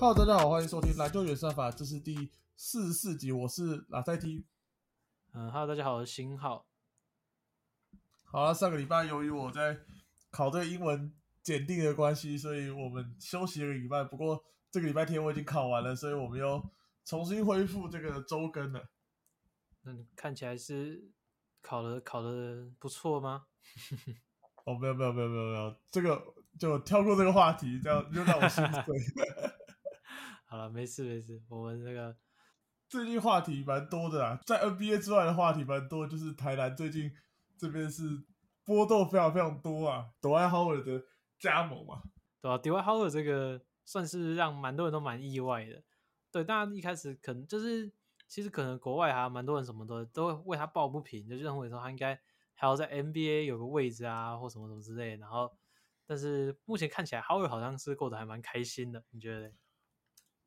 [0.00, 4.46] Hello，大家好，欢迎收听篮球原算法，这是第四十四集，我是拉塞 T。
[5.34, 6.66] 嗯，Hello，大家好，我是新浩。
[8.24, 9.78] 好了，上个礼拜由于我在
[10.30, 11.12] 考这个英文
[11.42, 14.02] 检定的关系，所以我们休息了一个礼拜。
[14.02, 16.66] 不过这个礼拜天我已经考完了，所以我们又
[17.04, 18.82] 重新恢复这个周更了。
[19.84, 21.10] 嗯，看起来是
[21.60, 23.44] 考的考的不错吗？
[24.64, 28.82] 哦，没有没有没有没有没有，这个就跳过这个话题，这样就让我心碎。
[30.50, 32.16] 好了，没事没事，我们这个
[32.88, 37.12] 最近话题蛮多的啊，在 NBA 之外的话题蛮多，就是台南最近
[37.56, 38.02] 这边是
[38.64, 41.00] 波动非常非常多啊，朵爱豪尔的
[41.38, 42.02] 加盟嘛，
[42.42, 42.58] 对吧？
[42.58, 45.84] 朵爱豪尔这个算是让蛮多人都蛮意外的，
[46.32, 47.88] 对，大家一开始可能就是
[48.26, 52.20] 其实可能国外还蛮多人什么的都会为他抱不平，就认为说他应该。
[52.52, 55.16] 还要在 NBA 有个位置啊，或什么什么之类。
[55.16, 55.50] 然后，
[56.06, 59.02] 但是目前看起来，Howard 好像是过得还蛮开心的。
[59.12, 59.50] 你觉得？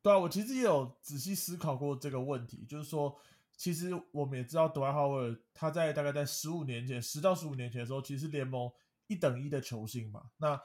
[0.04, 2.66] 对啊，我其实也有仔细思考过这个问题。
[2.68, 3.18] 就是说，
[3.56, 8.70] 其实我们也知道，德怀 Howard 他在大概在十五年前，十到十五年前的时候，其实联盟
[9.06, 10.24] 一等一的球星嘛。
[10.36, 10.60] 那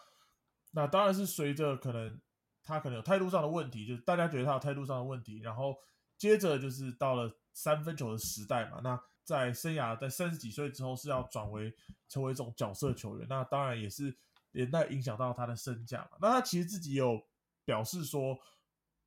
[0.71, 2.19] 那当然是随着可能
[2.61, 5.39] 他可能有态度上的问题，就是大家觉得他有态度上的问题。
[5.39, 5.73] 然后
[6.17, 8.81] 接着就是到了三分球的时代嘛。
[8.83, 11.73] 那在生涯在三十几岁之后是要转为
[12.09, 14.13] 成为一种角色球员，那当然也是
[14.51, 16.17] 连带影响到他的身价嘛。
[16.19, 17.21] 那他其实自己有
[17.63, 18.37] 表示说，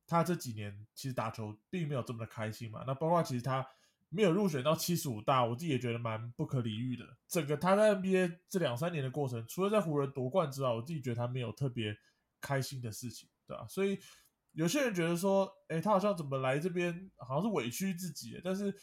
[0.05, 2.83] 他这几年其实打球并没有这么的开心嘛。
[2.85, 3.67] 那包括其实他
[4.09, 7.05] 没有入选到七十五大，我自己也觉得蛮不可理喻的。
[7.27, 11.97] 整个他在 NBA 这两三年的过程，除了在湖人夺冠之外，我自己觉得他没有特别
[12.39, 13.65] 开心的事情，对吧？
[13.67, 13.99] 所以
[14.51, 18.73] 有些人觉得说，哎，他好像怎么来这边好像是委屈自己，但是。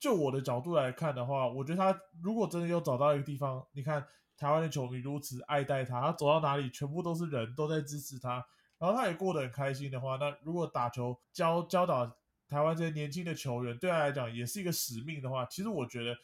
[0.00, 4.02] 就我的角度来看的话，我觉得他如果真的有找到一个地方，你看
[4.34, 8.42] 台湾的球迷如此爱戴他，他走到哪里全部都是人都在支持他，
[8.80, 12.16] 然后他也过得很开心的话，那如果打球教教导
[12.48, 16.16] 台湾这些年轻的球员，对他来讲也是一个使命的话，其实我觉得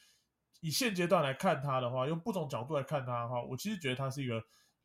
[0.61, 4.43] 以现阶段来看他的话，用不同角度来看他的话，我其实觉得他是一个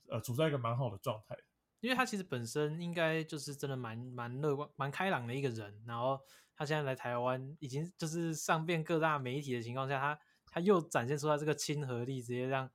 [0.09, 1.35] 呃处在一个蛮好的状态。
[1.79, 6.19] 因为他其实本身应该就是真的蛮蛮乐观、蛮开朗的一个人，然后
[6.55, 10.19] 他现在来台湾，已经就是上遍各大媒体的情况下，他
[10.51, 12.69] 他又展现出来这个亲和力，直接让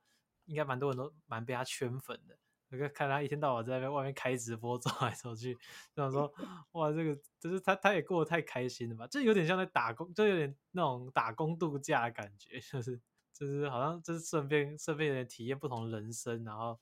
[0.45, 2.37] 应该蛮多人都蛮被他圈粉的。
[2.69, 5.53] 那个看他一天到晚在外面开直播走来走去，
[5.93, 6.33] 就想说
[6.73, 9.07] 哇，这个就是他他也过得太开心了吧？
[9.07, 12.99] 就有点像在打工，就有点那种打工度假的感觉，就是
[13.33, 16.79] 就是好像就是顺便顺便有点体验不同的人生，然后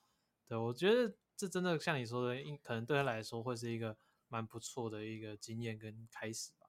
[0.48, 1.16] 对我觉得。
[1.38, 3.98] 这真的像你说的，应可能对他来说会是一个
[4.30, 6.66] 蛮不错的一个经验跟开始吧。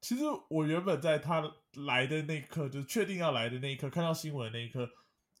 [0.00, 1.54] 其实我原本在他
[1.86, 4.90] 来的那一刻，就是确定要来的那一刻，看到新闻的那一刻，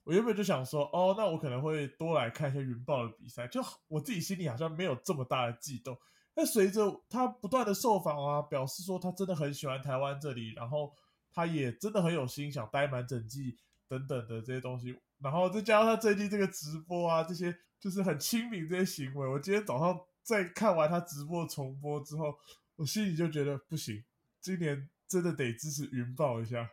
[0.04, 3.48] 我原本就想说，哦，那我可能会多来看一下云豹的比赛。
[3.48, 5.98] 就我自己心里好像没有这么大的悸动。
[6.34, 10.92] 但随着他不断的受访啊，表示说他真的很喜欢台湾这里，然后
[11.32, 13.56] 他也真的很有心想待满整季
[13.88, 14.98] 等等的这些东西。
[15.20, 19.26] 然后再加上他最近这个直播啊，这些就是很亲民这些行为。
[19.28, 22.36] 我今天早上在看完他直播重播之后，
[22.76, 24.04] 我心里就觉得不行，
[24.40, 26.68] 今年真的得支持云豹一下。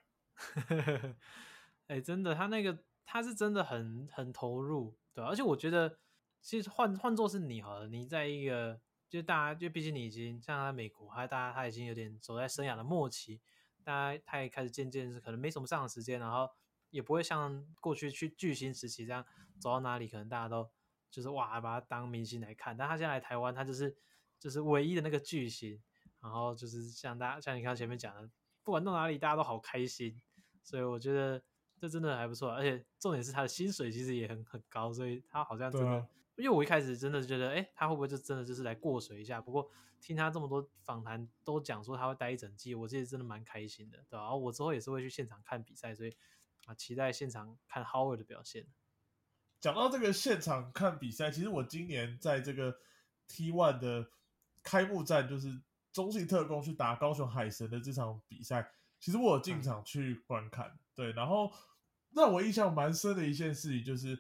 [1.87, 2.77] 哎，真的，他那个
[3.11, 5.99] 他是真的很很投入，对而且我觉得，
[6.39, 8.79] 其实换换做是你好了，你在一个
[9.09, 13.41] 就大家就毕竟你已经像他美国，还大家他已经有点走在生涯的末期，
[13.83, 16.49] 大家他也开始渐渐是可能没什么上的时间，然后。
[16.91, 19.25] 也不会像过去去巨星时期这样
[19.61, 20.69] 走到哪里，可能大家都
[21.09, 22.75] 就是哇把他当明星来看。
[22.75, 23.95] 但他现在来台湾，他就是
[24.37, 25.81] 就是唯一的那个巨星。
[26.19, 28.29] 然后就是像大家像你看前面讲的，
[28.61, 30.21] 不管到哪里大家都好开心。
[30.61, 31.41] 所以我觉得
[31.81, 39.41] 这真的还不错，而且重点是他的薪水其实也很很高，所以他好像真的，因为我一开始真的觉得，哎，他会不会就真的就是来过水一下？
[39.41, 39.67] 不过
[39.99, 44.21] 听他这么多访谈都讲说他会待一整季，我其实真的蛮开心的，对吧？
[44.21, 46.15] 然后我之后也是会去现场看比赛，所以。
[46.67, 48.67] 啊，期待现场看 Howard 的表现。
[49.59, 52.77] 讲到这个现场看比赛，其实我今年在这个
[53.27, 54.11] T One 的
[54.61, 55.59] 开幕战，就是
[55.91, 60.77] 中信特工去打高雄海神的这场比赛，其实我有进场去观看。
[60.93, 61.51] 对，然后
[62.13, 64.17] 让我印象蛮深的一件事情就是，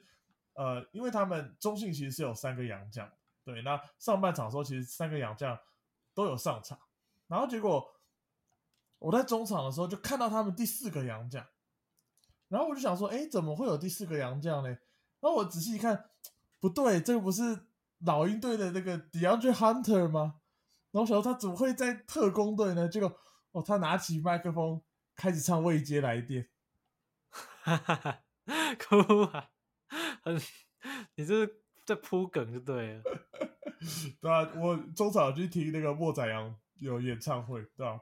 [0.53, 3.11] 呃，因为他们中信其实是有三个洋将，
[3.43, 5.57] 对，那上半场的时候其实三个洋将
[6.13, 6.77] 都有上场，
[7.27, 7.85] 然后结果
[8.99, 11.45] 我在中场的时候就看到他们第四个洋将。
[12.47, 14.67] 然后我就想说，哎，怎么会有第四个洋将呢？
[15.21, 16.09] 然后我仔细一看，
[16.59, 17.57] 不对，这个不是
[17.99, 20.41] 老鹰队的那个 DeAndre Hunter 吗？
[20.91, 22.89] 然后想说他怎么会在特工队呢？
[22.89, 23.17] 结果
[23.53, 24.81] 哦，他拿起麦克风
[25.15, 26.49] 开始唱未接来电，
[27.63, 28.23] 哈哈哈，
[28.79, 29.49] 哭啊！
[30.23, 30.35] 很，
[31.15, 33.03] 你这是在铺梗就对了。
[34.21, 38.01] 对啊，我中场去听那个莫宰阳有演唱会，对吧、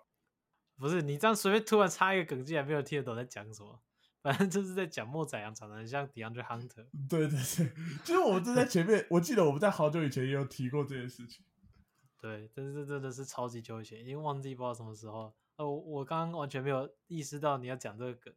[0.77, 3.81] 不是你这样随便突然插一个梗，竟然没有听得懂在讲什么。
[4.21, 6.85] 反正就是在讲莫宰阳长得很像 DeAndre Hunter。
[7.09, 7.71] 对对对，
[8.03, 11.45] 其实我们这在前面，我记得我们在好久以前也有提过这件事情。
[12.21, 15.33] 对，但是这真的是超级久以前，已经忘记不知道什么时候。
[15.56, 18.33] 呃，我我刚刚完全没有意识到你要讲这个梗。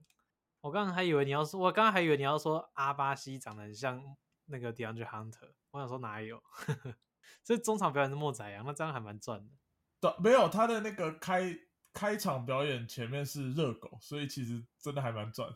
[0.62, 4.16] 我刚刚还以为你要说，我刚刚还以为你要说阿巴西长得很像
[4.46, 5.52] 那个 DeAndre Hunter。
[5.72, 6.42] 我想说哪有？
[7.42, 9.52] 所以中场表演是莫宰阳，那这样还蛮赚的。
[10.00, 11.52] 对，没有他的那个开
[11.92, 15.52] 开场表演前面是热狗，所以其实真的还蛮赚。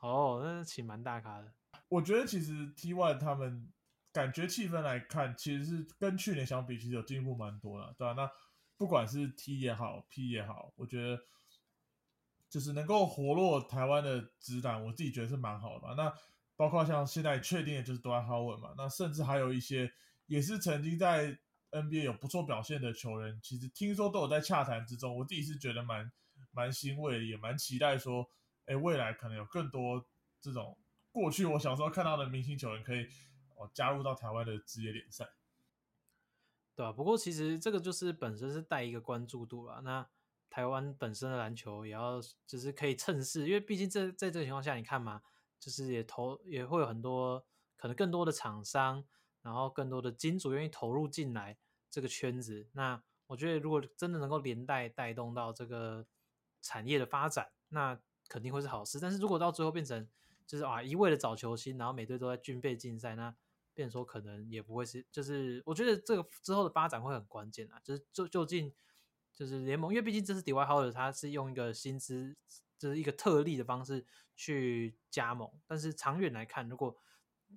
[0.00, 1.52] 哦，那是请蛮大咖的。
[1.88, 3.72] 我觉得其实 T One 他们
[4.12, 8.30] 感觉气氛来看，其实是跟去年相比，其实有进步蛮多了，对吧、那
[8.76, 11.22] 不管是 T 也好，P 也好，我觉得
[12.48, 15.94] 就是能够活络台湾的直男，我自己觉得是蛮好的吧。
[15.96, 16.12] 那
[16.56, 19.92] 包括像现在确定的就是杜兰特嘛，那甚至还有一些
[20.26, 21.38] 也是曾经在
[21.70, 25.14] NBA 有不错表现的球员，其实听说都有在洽谈之中。
[25.18, 26.10] 我自己是觉得蛮
[26.52, 28.30] 蛮欣慰的，也蛮期待说，
[28.64, 30.06] 哎，未来可能有更多
[30.40, 30.78] 这种
[31.12, 33.06] 过去我小时候看到的明星球员可以
[33.56, 35.28] 哦加入到台湾的职业联赛。
[36.74, 39.80] 对啊，不过其实这个就是本身是带一个关注度啦。
[39.82, 40.06] 那
[40.56, 45.20] 台湾本身的篮球也要就是可以趁势，因为毕竟这在这个情况下，你看嘛，
[45.60, 47.44] 就是也投也会有很多
[47.76, 49.04] 可能更多的厂商，
[49.42, 51.58] 然后更多的金主愿意投入进来
[51.90, 52.66] 这个圈子。
[52.72, 56.06] 那我觉得如果真的能够连带带动到这个
[56.62, 58.98] 产业的发展，那肯定会是好事。
[58.98, 60.08] 但是如果到最后变成
[60.46, 63.36] 就是啊一味的找球星，然后每队都在军备竞赛，那
[63.74, 68.72] 变说可能也不会是，就是我觉得这个之后的发展会很关键啊，就是就究竟
[69.36, 72.34] 就是联盟，因为毕竟这是 d y h o w a r 他是用一个薪资
[72.76, 74.04] 就是一个特例的方式
[74.34, 76.96] 去加盟，但是长远来看，如果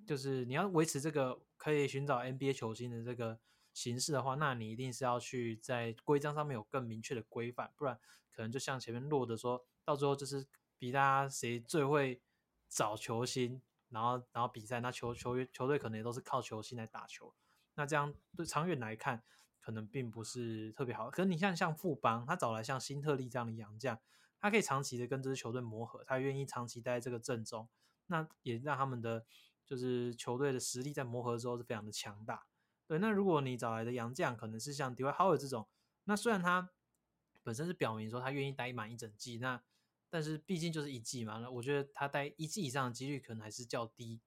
[0.06, 3.40] 就是你要维持这个可以寻找 NBA 球星的这个
[3.72, 7.98] 形式的话，那你一定是要去在规章上面有更明确的规范，不然
[8.30, 10.46] 可能就像前面落的说到最后就是
[10.78, 12.20] 比大家谁最会
[12.68, 13.60] 找球星。
[13.92, 17.34] 然后，然后比赛，那球球员球队可能也都是靠球星来打球，
[17.74, 19.20] 那这样对长远来看，
[19.60, 21.10] 可能并不是特别好。
[21.10, 23.98] 可是你像像富邦，他找来像新特利这样的洋将，
[24.40, 27.68] 他可以长期的跟这支球队磨合，他愿意长期待在这个阵中，
[28.06, 29.24] 那也让他们的
[29.64, 32.46] 就是球队的实力在磨合之后是非常的强大。
[32.86, 35.68] 对，那如果你找来的洋将可能是像 d w y Howard 这种，
[36.04, 36.70] 那虽然他
[37.42, 39.62] 本身是表明说他愿意待满一整季，那
[40.08, 44.20] 但是毕竟就是一季嘛，那我觉得他待一季以上的几率可能还是较低。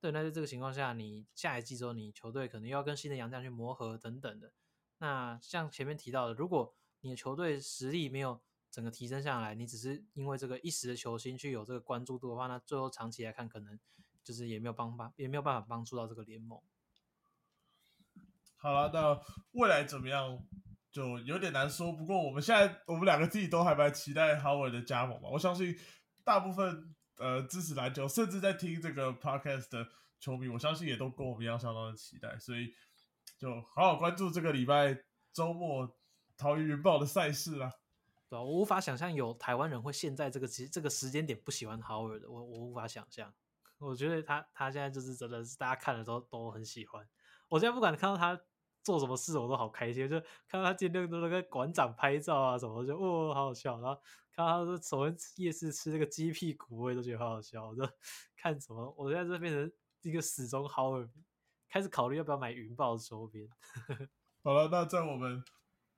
[0.00, 4.52] 对，那在这个情况下，你下一季之后，你球队可能又要跟新的洋将去磨合等等的。
[5.00, 13.80] 那像前面提到的，如果你的球队实力没有整个提升下来，你只是因为这个一时的球星去有这个关注度的话，那最后长期来看，可能
[14.22, 16.60] 就是也没有帮法，也没有办法帮助到这个联盟。
[18.56, 19.18] 好了，那
[19.52, 20.38] 未来怎么样
[20.92, 21.90] 就有点难说。
[21.90, 25.30] 不过我们现在我们两个自己都还蛮期待 Howard 的加盟嘛。
[25.30, 25.74] 我相信
[26.22, 29.88] 大部分呃支持篮球，甚至在听这个 podcast 的
[30.18, 32.38] 球迷，我相信也都跟我们一样相当的期待。
[32.38, 32.70] 所以
[33.40, 35.02] 就好好关注这个礼拜
[35.32, 35.96] 周末
[36.36, 37.72] 桃园云豹的赛事啦。
[38.28, 43.32] 对啊，我无法想象有台湾人会现在这个其实这个时间点不喜欢 Howard 的，我我无法想象。
[43.78, 47.08] 我觉得他他现在就是真的是大家看了都都很喜欢。
[47.48, 48.38] 我现在不管看到他
[48.82, 50.06] 做什么事，我都好开心。
[50.06, 53.80] 就看到他今天都跟馆长拍照啊什么，就哦好好笑。
[53.80, 53.98] 然后
[54.36, 54.98] 看到他说走
[55.36, 57.66] 夜市吃那个鸡屁股，我也都觉得好好笑。
[57.66, 57.88] 我就
[58.36, 59.72] 看什么，我现在就变成
[60.02, 61.08] 一个死忠 Howard，
[61.70, 63.48] 开始考虑要不要买云豹周边。
[64.42, 65.42] 好了，那在我们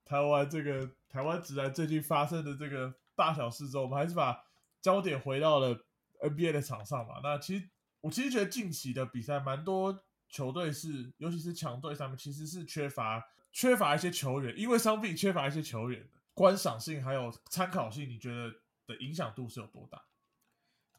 [0.05, 4.45] 台湾这个台湾直男最近发生的这个大小事之后，我们还是把
[4.81, 5.85] 焦点回到了
[6.21, 7.21] NBA 的场上嘛。
[7.23, 18.53] 那其实我其实觉得近期的比赛蛮多球队是，尤其是强队上面其实是缺乏缺乏一些球员，因为伤病缺乏一些球员的观赏性还有参考性，你觉得
[18.87, 20.05] 的影响度是有多大？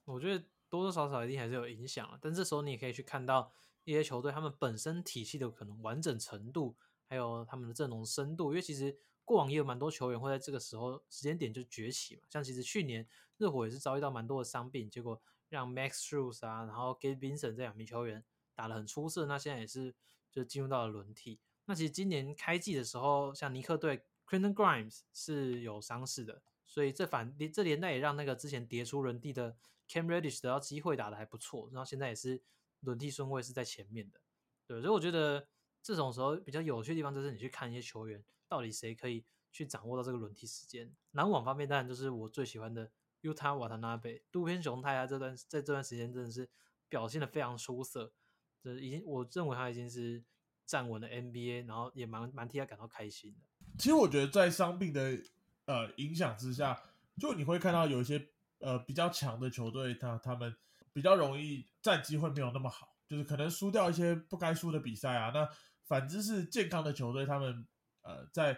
[0.06, 3.52] 我觉得多多少少一定还是有影响了，但这时候你也可以去看到
[3.84, 6.76] 一些球队他们本身体系的可能完整程度，
[7.08, 18.24] 还有他们的阵容深度，因为其实过往也有蛮多球员会在这个时候时间点就崛起嘛，像其实去年热火也是遭遇到蛮多的伤病，结果让 Max Strus 啊，然后 Gabe Vincent 这两名球员
[18.56, 19.94] 打得很出色，那现在也是
[20.32, 21.40] 就进入到了轮替。
[21.66, 29.56] 那其实今年开季的时候，像尼克队 Quentin Grimes 是有伤势的，所以这反这连带也让那个之前跌出轮替的
[29.88, 32.42] Cam Reddish 得到机会打得还不错，然后现在也是
[32.84, 34.22] 轮替顺位是在前面的。
[34.68, 35.48] 对，所以我觉得
[35.82, 40.96] 这种时候比较有趣的地方就是你去看一些球员到底谁可以去掌握到这个轮替时间。
[41.12, 46.50] 篮网方面当然就是我最喜欢的 Utah Watanabe 渡边雄太啊，这段在这段时间真的是
[46.90, 48.14] 表现的非常出色，
[48.62, 50.24] 这已经我认为他已经是
[50.66, 53.48] 站稳了 NBA，然后也蛮蛮替他感到开心的。
[53.78, 55.20] 其实我觉得在伤病的
[55.66, 56.82] 呃影响之下，
[57.18, 60.56] 就你会看到有一些呃比较强的球队，他他们
[60.94, 65.32] 比较容易战绩会没有那么好，就是可能输掉一些不该输的比赛啊。
[65.34, 65.50] 那
[65.86, 67.68] 反之是健康的球队，他们
[68.04, 68.58] 呃在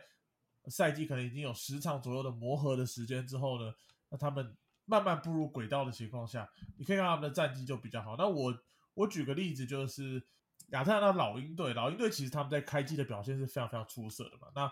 [0.68, 3.74] 赛季可能已经有十场左右的磨合的时间之后呢，
[4.10, 8.16] 那他们慢慢步入轨道的情况下，你可以看他们的战绩就比较好。
[8.18, 8.54] 那我
[8.94, 10.22] 我举个例子，就是
[10.70, 14.48] 亚特兰大老鹰队，老鹰队其实他们在开季的表现是非常非常出色的嘛。
[14.54, 14.72] 那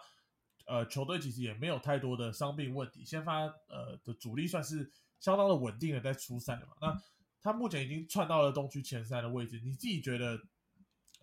[0.66, 4.90] 呃，球队其实也没有太多的伤病问题，先发呃的主力算是
[5.20, 6.74] 相当的稳定的在出赛的嘛。
[6.80, 7.02] 那
[7.44, 10.42] 他目前已经窜到了东区前三的位置，你自己觉得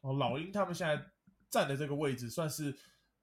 [0.03, 1.11] 哦，老鹰他们现在
[1.49, 2.71] 站的这个位置算是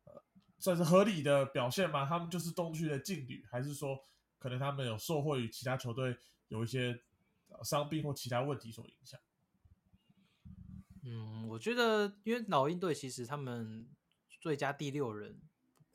[0.03, 0.23] 呃
[0.57, 2.05] 算是合理的表现吗？
[2.05, 4.03] 他们就是东区的劲旅，还是说
[4.39, 6.99] 可能他们有受惠于其他球队有一些
[7.63, 9.19] 伤病或其他问题所影响？
[11.03, 13.87] 嗯，我觉得因为老鹰队其实他们
[14.41, 15.39] 最佳第六人。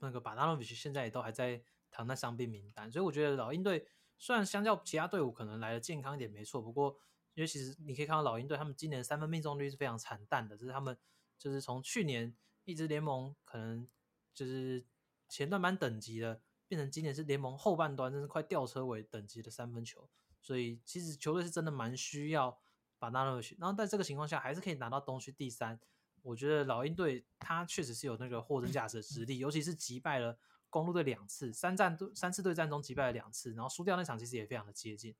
[0.04, 3.86] 那个巴达诺维奇现在也都还在躺在伤病名单，所以我觉得老鹰队
[4.22, 6.96] 虽然相较其他队伍可能来的健康一点没错，不过
[7.34, 10.96] 因为其实你可以看到老鹰队他们今年三分命中率是非常惨淡的，这是他们
[11.36, 13.88] 就是从去年一支联盟可能
[14.32, 14.86] 就是
[15.28, 20.08] 前段班等级的，变成今年是联盟后半段，真是快吊车尾等级的三分球，
[20.40, 22.56] 所以其实球队是真的蛮需要
[23.00, 25.80] 把纳诺去，然后在这个情况下还是可以拿到东区第三。
[26.22, 30.38] 我觉得老鹰队他确实是有那个货真价实的实力，尤其是击败了
[30.72, 35.14] 公路队两次，三战三次对战中击败了两次，然后输掉那场其实也非常的接近。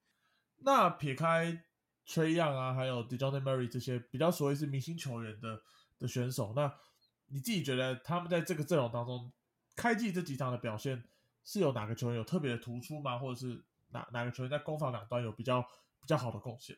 [0.57, 1.63] 那撇开
[2.07, 5.63] Trey Young 啊，还有 Dejounte Murray 这些比较所谓是明星球员的
[5.99, 6.75] 的选手，那
[7.27, 9.31] 你自己觉得他们在这个阵容当中，
[9.77, 11.05] 开季这几场的表现
[11.45, 13.19] 是有哪个球员有特别的突出吗？
[13.19, 16.77] 或者是哪哪个球员在攻防两端有比较比较好的贡献？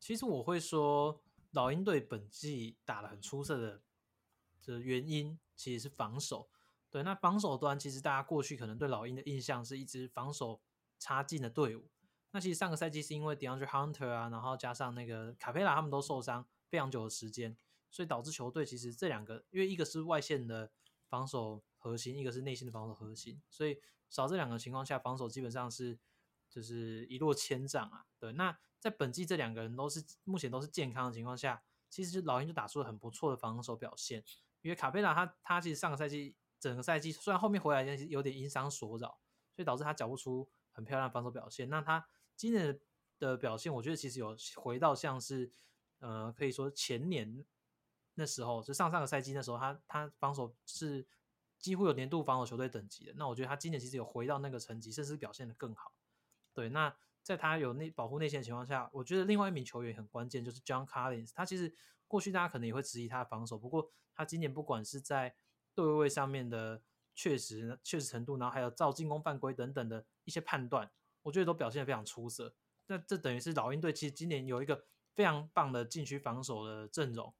[0.00, 1.20] 其实我会说。
[1.54, 3.82] 老鹰队本季打得很出色的
[4.64, 6.48] 的原因，其实是防守。
[6.92, 10.60] 对，那防守端其实大家过去可能对老鹰的印象是一支防守
[11.00, 11.90] 差劲的队伍。
[12.30, 17.56] 那其实上个赛季是因为 DeAndre Hunter 啊，然后加上那个卡佩拉他们都受伤非常久的时间，
[17.90, 20.70] 所以导致球队其实这两个，因为一个是外线的
[21.08, 25.98] 防守核心，一个是内线的防守核心，所以少这两个情况下，防守基本上是
[26.48, 28.06] 就是一落千丈啊。
[28.20, 28.56] 对，那。
[28.82, 34.24] 在本季这两个人都是目前都是健康的情况下，其实老鹰就打出了很不错的防守表现。
[34.60, 39.18] 因为卡佩拉他他其实上个赛季整个赛季虽然后面回来有点因伤所扰，
[39.54, 41.68] 所以导致他缴不出很漂亮防守表现。
[41.68, 42.78] 那他今年
[43.18, 45.50] 的表现，我觉得其实有回到像是
[45.98, 47.44] 呃可以说前年
[48.14, 51.04] 那时候，就上上个赛季那时候，他他防守是
[51.58, 53.12] 几乎有年度防守球队等级的。
[53.16, 55.92] 那我觉得他今年其实有回到那个层级，甚至表现的更好。
[56.54, 56.94] 对，那。
[57.24, 61.30] 在他有内保护内线的情况下，我觉得另外一名球员很关键，就是 John Collins。
[61.32, 61.72] 他其实
[62.08, 65.32] 过去大家可能也会质疑他的防守，不过他今年不管是在
[65.74, 66.82] 对位上面的
[67.14, 70.90] 确实确实程度，然后还有造进攻犯规等等的一些判断，
[71.22, 72.54] 我觉得都表现的非常出色。
[72.86, 77.32] 那这等于是老鹰队其实今年有一个非常棒的禁区防守的阵容，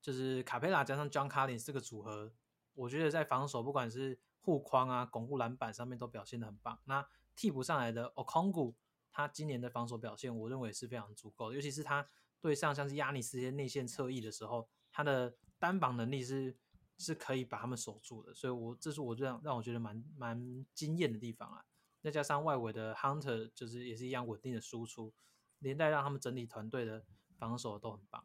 [0.00, 2.32] 就是卡佩拉加上 John Collins 这个组合，
[2.74, 6.78] 我觉得在防守不管是护框啊、巩固篮板上面都表现的很棒。
[6.84, 8.74] 那替补上来的 Okongu。
[9.18, 12.06] 他今年的防守表现，我认为是非常足够的，尤其是他
[12.38, 16.54] 对上像是亚尼斯这些内线侧翼的时候，他的单防能力是
[16.98, 21.64] 是可以把他们守住的，所以我这是我让让我觉得蛮蛮惊艳的地方啊。
[22.02, 25.12] 再加上外围的 Hunter 就是也是一样稳定的输出，
[25.58, 27.04] 连带让他们整体团队的
[27.38, 28.24] 防守都很棒。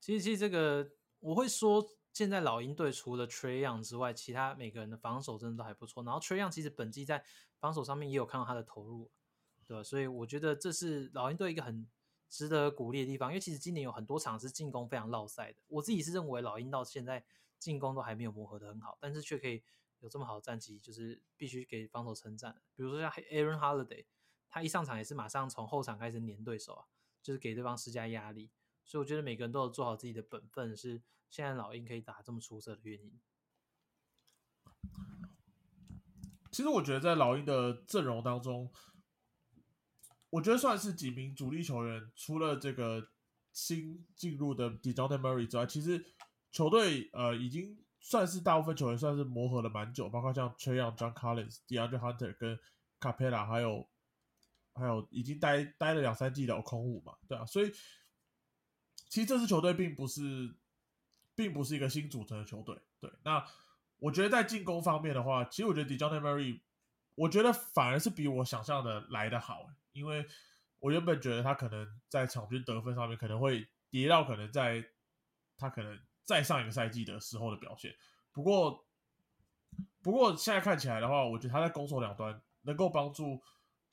[0.00, 0.90] 其实其实这个
[1.20, 6.04] 我会说，现在老鹰队除了 Trey o n 之外，其他每个人的防守真的都还不错。
[6.04, 7.24] 然后 Trey o n 其实本季在
[7.58, 9.10] 防守上面也有看到他的投入。
[9.66, 11.88] 对吧，所以我觉得这是老鹰队一个很
[12.28, 15.58] 值得鼓励的地方，因为其实今年有很多场是进攻非常落赛的。
[15.68, 17.24] 我自己是认为老鹰到现在
[17.64, 19.62] 进攻都还没有磨合的很好，但是却可以
[20.00, 22.60] 有这么好的战绩，就是必须给防守称赞。
[22.76, 24.04] 比如说像 Aaron Holiday，
[24.50, 26.84] 他一上场也是马上从后场开始撵对手啊，
[27.22, 28.50] 就是给对方施加压力。
[28.84, 33.18] 所以我觉得每个人都有做好自己的本分，是现在老鹰可以打这么出色的原因。
[36.52, 38.70] 其实我觉得在老鹰的阵容当中。
[40.30, 43.10] 我觉得算是几名主力球员，除了这个
[43.52, 46.04] 新进入的 Dejounte Murray 之外，其实
[46.54, 52.56] 球队呃已经算是大部分球员算是磨合了蛮久，包括像 t r e y o n、John Collins、DeAndre Hunter 跟
[53.00, 53.88] Capella，还有
[54.72, 57.72] 还有已经待待了两三季的空五嘛，对啊，所以
[59.08, 60.54] 其实这支球队并不是
[61.34, 63.10] 并不是一个新组成的球队，对。
[63.24, 63.44] 那
[63.98, 66.60] 我觉得在进攻方面的话，其实我觉得 Dejounte Murray，
[67.16, 69.68] 我觉得反而是比我想象的来的好。
[69.92, 70.26] 因为
[70.78, 74.84] 我原本觉得他可能在场均得分上面可能会跌到可能在
[75.56, 77.94] 他可能在上一个赛季的时候的表现。
[78.32, 78.84] 不过，
[80.02, 83.42] 不过现在看起来的话，我觉得他在攻守两端能够帮助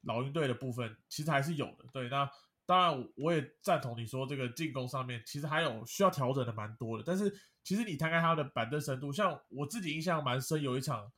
[0.01, 1.85] 老鹰队的部分，其实还是有的。
[1.93, 2.29] 对，那
[2.65, 7.03] 当然我也赞同你说这个进攻上面其实还有需要调整的蛮多的。
[7.05, 7.31] 但是
[7.63, 11.11] 其实你摊开他的板凳深度，像我自己印象蛮深，有一场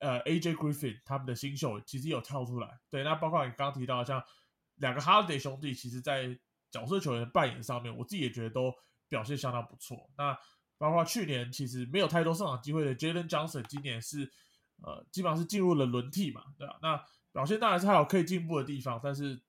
[0.00, 2.80] 呃 AJ Griffin 他们的新秀其实有跳出来。
[2.90, 4.22] 对，那包括你刚提到像
[4.74, 6.38] 两个 Holiday 兄弟，其实在
[6.70, 8.74] 角色球员的扮演上面，我自己也觉得都
[9.08, 10.10] 表现相当不错。
[10.18, 10.38] 那
[10.78, 14.30] 包括去年其实没有太多上场机会的 Jalen Johnson，今年是
[14.82, 16.78] 呃基本上是进入了轮替嘛，对吧？
[16.82, 17.02] 那
[17.32, 19.42] 表现当然是还有可以进步的地方，但是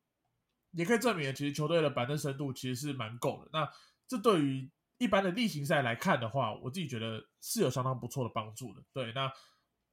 [0.71, 3.49] 也可以证明，其实球队的板凳深度其实是蛮够的。
[3.53, 3.69] 那
[4.07, 8.83] 这对于一般的例行赛来看的话，我自己觉得是有相当不错的帮助的。
[8.93, 9.31] 对，那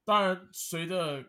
[0.04, 1.24] 当然随着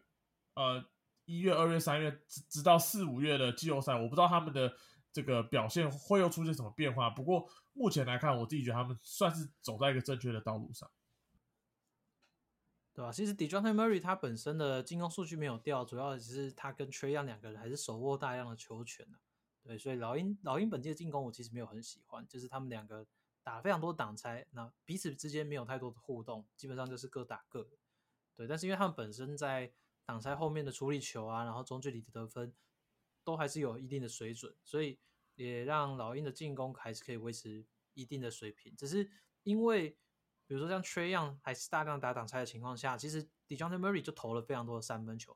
[0.56, 0.84] 呃
[1.26, 4.76] 一月、二月、三月，直直到四五月的季后赛，我不知道他们的
[5.16, 7.10] 这个表现会又出现什么变化。
[7.10, 10.92] 不过目前来看，我自己觉得他们算是走在一个正确的道路上，
[12.94, 13.14] 对吧？
[13.14, 19.18] 其实 Dejounte Murray 他本身的进攻数据没有掉，主要只是他跟 Trey Young 两个人还是手握大量的球权的。
[19.64, 23.08] 对，所以老鹰老鹰本届进攻我其实没有很喜欢，就是他们两个
[23.42, 27.66] 打非常多挡拆，那彼此之间没有太多的互动，基本上就是各打各。
[28.36, 29.72] 对，但是因为他们本身在
[30.06, 32.54] 挡拆后面的处理球啊，然后中距离的得分
[33.26, 34.98] 都还是有一定的水准，所以。
[35.38, 39.12] 也让老鹰的进攻还是可以维持一定的水平，只是
[39.44, 39.90] 因为
[40.48, 45.36] 比如说像 Trey Young 还是大量打挡拆的情况下，其实 Dejounte Murray 就投了非常多的三分球。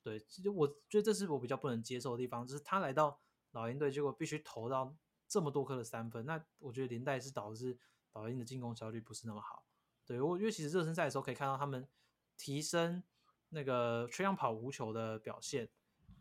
[0.00, 3.20] 对，其实我觉得这是我比较不能接受的地方，就是他来到
[3.50, 4.96] 老鹰队，结果必须投到
[5.26, 7.76] 这么多颗的三分，那我觉得连带是导致
[8.12, 9.66] 老鹰的进攻效率不是那么好。
[10.06, 11.88] 对我因为其实热身赛的时候可以看到他们
[12.36, 13.02] 提升
[13.48, 15.68] 那个缺氧跑无球的表现，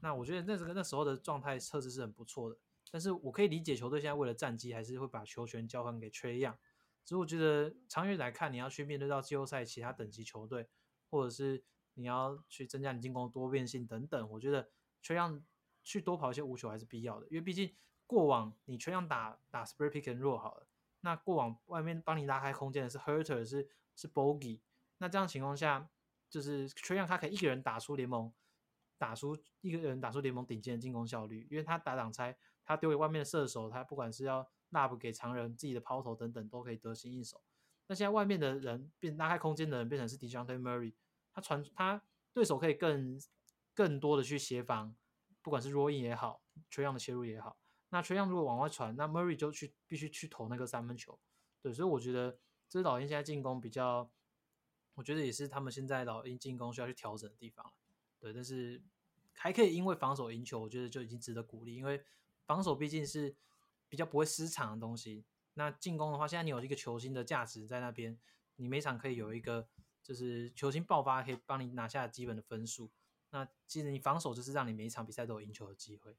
[0.02, 2.58] 那我觉得那这个那时候的状态测试是很不错的。
[2.92, 6.58] 但是我可以理解球队现在为了战绩，还是会把球权交还给 Trey Young。
[7.06, 10.68] 所以我觉得长远来看，你要去面对到季后赛其他等级球队，
[11.10, 14.70] 或者是你要去增加你进攻多变性等等，我觉得
[15.02, 15.44] Trey Young
[15.84, 17.28] 去多跑一些无球还是必要的。
[17.28, 17.74] 因为毕竟
[18.06, 20.68] 过往你 Trey Young 打打 Spur Pick and Roll 好了，
[21.00, 24.60] 那过往外面帮你拉开空间的是 Hurter 是是 Bogey，
[24.98, 25.90] 那这样情况下，
[26.30, 28.34] 就是 Trey Young 他可以一个人打出联盟，
[29.02, 32.38] 打出一个人打出联盟顶尖的进攻效率，因为他打挡拆。
[32.64, 37.42] 他丢给外面的射手，他不管是要 lob 给常人、自己的抛投等等，都可以得心应手。
[37.88, 40.94] 那现在外面的人变拉开空间的人变成是 Dejounte Murray，
[41.34, 43.20] 他传他对手可以更
[43.74, 44.96] 更多的去协防，
[45.42, 47.58] 不管是 r o y 也好，缺样的切入也好。
[47.90, 51.20] 那缺样如果往外传，那 Murray 就去必须去投那个三分球。
[51.64, 52.38] 对，所以我觉得
[52.70, 54.10] 这是老鹰现在进攻比较，
[54.94, 57.74] 我觉得也是他们现在老鹰进攻需要去调整的地方
[58.22, 58.82] 对，但是
[59.34, 62.02] 还可以因为防守赢球，我觉得就已经值得鼓励，因为。
[62.48, 63.34] 防守毕竟是
[63.88, 65.24] 比较不会失常的东西。
[65.54, 68.20] 那进攻的话，现在你有一个球星的价值在那边，
[68.58, 69.70] 你每场可以有一个
[70.04, 72.92] 就是球星爆发，可以帮你拿下基本的分数。
[73.30, 76.14] 那其实你防守就是让你每一场比赛都有赢球的机会。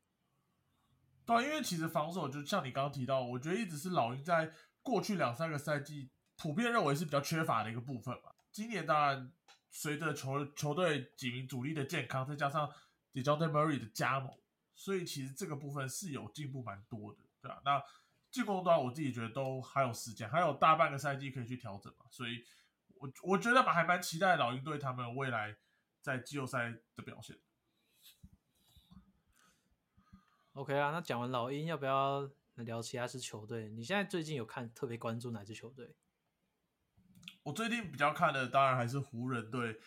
[1.26, 8.32] 对，因为其实防守就像你刚刚提到，我觉得一直是老鹰在过去两三个赛季普遍认为是比较缺乏的一个部分嘛。
[8.50, 9.30] 今年当然
[9.72, 12.70] 随着球球队几名主力的健康，再加上
[13.12, 14.30] d e j o n t e Murray 的加盟。
[14.74, 17.60] 所以其实这个部分是有进步蛮多的，对吧？
[17.64, 17.82] 那
[18.30, 22.06] 进攻端我自己觉得都还有时间，还有大半个赛季可以去调整嘛。
[22.10, 22.44] 所以，
[22.96, 25.56] 我我觉得吧，还蛮期待老鹰队他们未来
[26.00, 27.38] 在季后赛的表现。
[30.54, 33.68] OK 啊，那讲完老鹰，要不要聊其他支球队？
[33.70, 35.94] 你现在最近有看特别关注哪支球队？
[37.42, 39.78] 我最近比较看的当然还是湖人队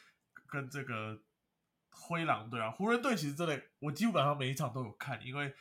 [0.47, 1.21] 跟这个。
[1.97, 5.55] 灰狼队啊，湖人队其实真的，我基本上每一场都有看，因为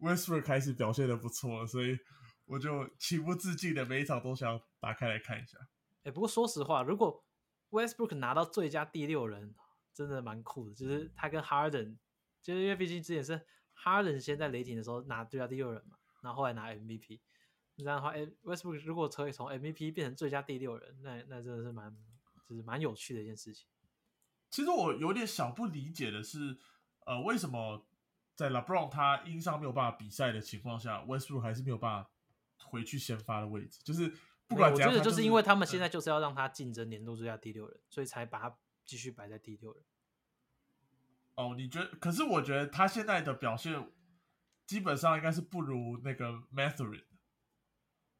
[0.00, 1.96] Westbrook 开始表现的不错，所以
[2.44, 5.56] 我就情不自禁的每一场都想打开来看一下。
[6.02, 7.24] 哎，不过说实话，如果
[7.70, 9.54] Westbrook 拿到最佳第六人，
[9.94, 11.96] 真的蛮酷的，就是他跟 Harden，
[12.42, 13.46] 就是因为毕竟之前是
[13.84, 17.20] Harden 先在雷霆的时候拿最佳第六人嘛，然后后来拿 MVP，
[17.84, 21.94] 这样的话，哎，Westbrook 如果可以从 MVP 变成最佳第六人，那那真的是蛮
[22.48, 23.68] 就是蛮有趣的一件事情。
[24.48, 26.56] 其实我有点小不理解的是，
[27.04, 27.86] 呃，为什么
[28.34, 32.10] 在 LeBron 他因伤没有办法比赛的情况下，Westbrook 还是没有办法
[32.64, 33.80] 回去先发的位置？
[33.84, 34.10] 就是
[34.46, 39.82] 不管怎样，我觉得就是因为他们现在就是要让他竞争年度最佳第六人，所以才把他继续摆在第六人。
[41.34, 41.88] 哦，你觉得？
[41.98, 43.90] 可是我觉得他现在的表现
[44.64, 47.02] 基本上应该是不如那个 Matherin。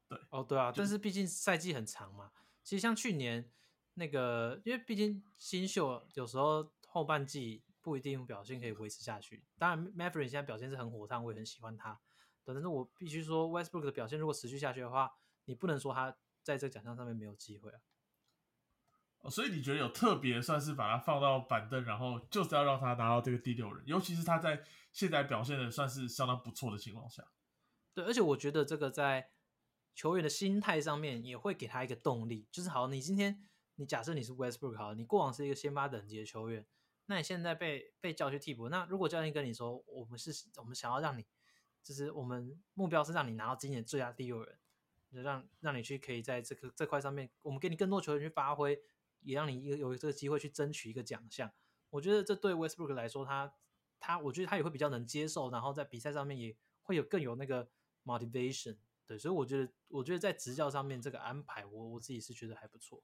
[0.09, 2.31] 对，哦，对啊，但是毕竟赛季很长嘛。
[2.63, 3.51] 其实像去年。
[3.99, 9.43] 那个，因为毕竟新秀有时候后半季不一定表现可以维持下去。
[9.59, 11.99] 当然 m a v e r i c k 现在表现是很火也很喜欢他。
[12.45, 15.11] 但是我必须说，Westbrook 的表现如果持续下去的话，
[15.47, 17.81] 你不能说他在这个奖项上面没有机会啊。
[19.21, 27.27] 哦，所以你觉得有特别算是把他放到板凳，然后就是要让他拿到这个第六人，尤其是他在现在表现的算是相当不错的情况下。
[27.95, 29.31] 对，而且我觉得这个在
[29.97, 33.43] 球员的心态上面也会给他一个动力，就是好，你今天
[33.77, 36.67] 你假设你是 Westbrook 好，你过往是一个先发等级的球员，
[37.07, 41.25] 那你现在被被叫去替补，那如果教练跟你说，我们是我们想要让你，
[41.83, 44.59] 就是我们目标是让你拿到今年最佳第六人，
[45.11, 48.79] 就让让你去可以在这个这块上面，我们给你更多球员去发挥，
[49.23, 51.51] 也让你一个有这个机会去争取一个奖项。
[51.89, 53.55] 我觉得这对 Westbrook 来说，他
[53.99, 57.71] 他我觉得他也会比较能接受，然后在比赛上面也会有更有那个
[58.05, 58.77] motivation。
[59.07, 63.03] 对，所以我觉得，我觉得在执教上面这个安排，我我自己是觉得还不错。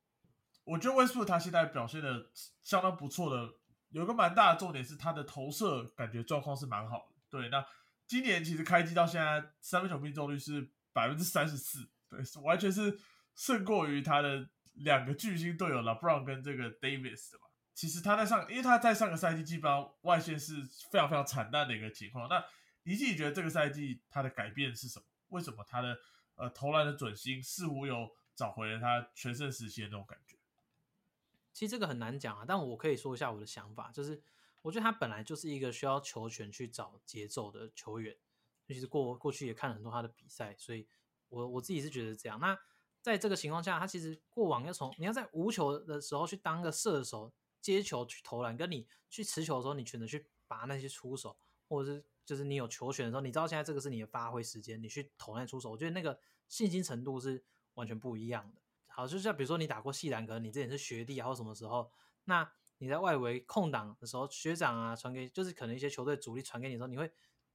[0.64, 2.30] 我觉得 Westbrook 他现在表现的
[2.62, 3.54] 相当不错的，
[3.90, 7.16] 有个蛮大的重点是他的投射感觉状况是蛮好的。
[7.30, 7.64] 对，那
[8.06, 12.98] 今年其实开机到现在三分球命中率是百分之三十四，对，完全是
[13.34, 17.46] 胜过于他的两个巨星队友 LeBron 跟这个 Davis 的嘛。
[17.74, 22.28] 其实他在上，因为他在上个赛季基本上外线是非常非常惨淡的一个情况。
[22.28, 22.44] 那
[22.82, 25.06] 你自己觉得这个赛季他的改变是什么？
[25.32, 25.98] 为什么他的
[26.36, 30.36] 呃投篮的准心似乎又找回了他全盛时期的那种感觉？
[31.52, 34.22] 其实这个很难讲啊，但我可以说一下我的想法，就是
[34.62, 38.16] 我觉得他本来就是一个需要球权去找节奏的球员，
[38.66, 40.86] 尤其是过过去也看了很多他的比赛，所以
[41.28, 42.40] 我我自己是觉得这样。
[42.40, 42.58] 那
[43.02, 52.04] 在这个情况下，他其实过往要从你要在无球的时候去当个射手接球去投篮，跟你去持球的时候，你选择去拔那些出手，或者是。
[52.24, 58.62] 就是你有球权的时候，你知道现在这个是你的发挥时间，你去投篮出手，我觉得那个信心程度是完全不一样的。
[58.86, 61.90] 好，就像比如说你打过细篮，可能你之前是学弟啊，或什么时候，
[62.24, 67.10] 那你在外围空档的时候，学长啊传给，就是可能一些球队主力传给你的时候，你会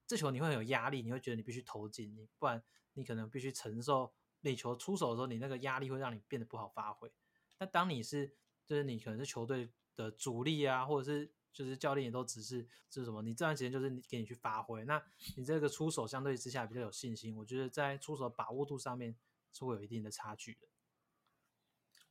[0.06, 2.62] 这球你会很有压力，你会觉得你必须投进，你不然
[2.94, 7.12] 你可能必须承受那球出手的时候，你那个压力会让你变得不好发挥。
[7.60, 15.02] 那当你是就是你可能是球队的主力啊，或者是就是教练也都只是就是什么，你这段时间就是给你去发挥，那
[15.36, 19.16] 你这个出手相对之下比较有信心，我觉得在出手把握度上面
[19.52, 20.68] 是会有一定的差距的。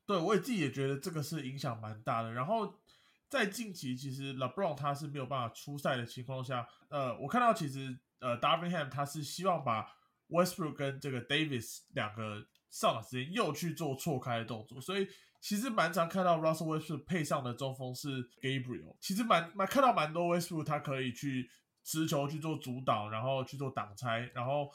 [0.04, 2.32] 对，我也自己也觉得这个是影响蛮大的。
[2.32, 2.80] 然后
[3.28, 9.88] 在近期，其实 LeBron 他是没有办法出赛的情况下，呃，我看到其实呃 d a r v i n Ham 他是希望把
[10.28, 15.06] Westbrook 跟这个 Davis 两个上场时间又去做错开的动作，所以。
[15.40, 21.49] 其实蛮常看到 Russell Westbrook 配上的中锋是 Gabriel，其实蛮蛮看到蛮多 Westbrook 他可以去
[21.85, 24.68] 持球去做主导，然后去做挡拆，然后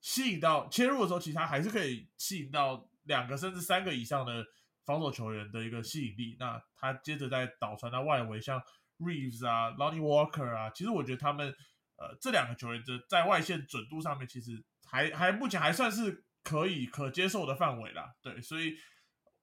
[0.00, 4.44] 吸引到切入的时候，其实他还是可以吸引到两个甚至三个以上的
[4.84, 6.36] 防守球员的一个吸引力。
[6.38, 8.60] 那他接着再导传到外围，像
[8.98, 11.48] Reeves 啊、Lonnie Walker 啊，其实我觉得他们
[11.96, 18.14] 呃这两个球员的在外线准度上面，其实还还目前还算是可以可接受的范围啦。
[18.20, 18.76] 对，所以。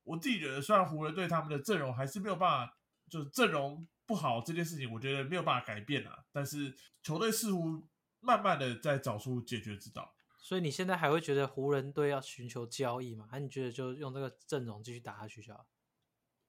[0.05, 2.77] 我自己觉得，虽然湖人队他们的阵容还是没有办法，
[3.09, 6.23] 就是阵容不好这件事情，我觉得没有办法改变啊。
[6.31, 7.85] 但是球队似乎
[8.19, 10.15] 慢慢的在找出解决之道。
[10.37, 13.27] 所以你现在还会觉得湖人队要寻求交易吗？
[13.29, 15.65] 还是你觉得就用这个阵容继续打下去就好？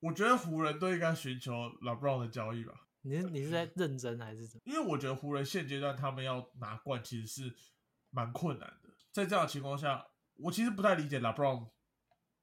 [0.00, 2.74] 我觉得湖人队应该寻求 LeBron 的交易吧。
[3.00, 4.62] 你是你是在认真还是怎么？
[4.66, 7.56] 因为我觉得湖人现阶段他们要拿冠其实是
[8.10, 8.90] 蛮困难的。
[9.12, 11.70] 在这样的情况下，我其实不太理解 LeBron。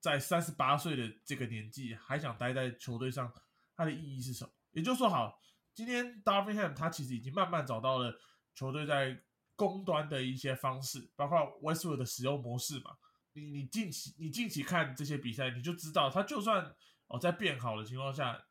[0.04, 3.34] 在三十八岁的这个年纪还想待在球队上，
[3.74, 4.52] 他的意义是什么？
[4.72, 5.40] 也就是说，好，
[5.74, 8.14] 今天 Darvin Ham 他其实已经慢慢找到了
[8.54, 9.18] 球队在
[9.56, 12.92] 攻端的一些方式，包括 Westwood 的使用模式嘛。
[13.32, 16.76] 你你近期你近期看这些比赛，你就知道他就算
[17.08, 18.46] 哦在变好的情况下，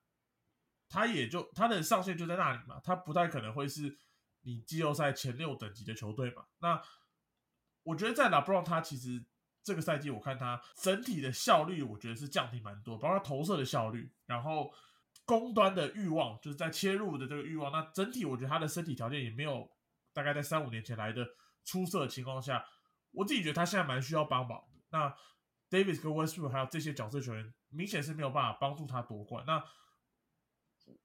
[0.89, 3.99] 他也就他的上限就在那里嘛，他不太可能会是
[4.41, 6.47] 你季后赛前六等级的球队嘛。
[6.61, 6.83] 那
[7.83, 9.23] 我觉得在 LeBron 他其实。
[9.65, 14.73] 这个赛季我看他整体的效率，我觉得是降低蛮多，包括投射的效率，然后
[15.25, 17.71] 攻端的欲望，就是在切入的这个欲望。
[17.71, 19.71] 那整体我觉得他的身体条件也没有
[20.13, 21.25] 大概在三五年前来的
[21.65, 22.65] 出色的情况下，
[23.13, 24.81] 我自己觉得他现在蛮需要帮忙的。
[24.91, 25.15] 那
[25.71, 29.45] Davis 跟 Westbrook 还有这些角色球员，明显是没有办法帮助他夺冠。
[29.47, 29.63] 那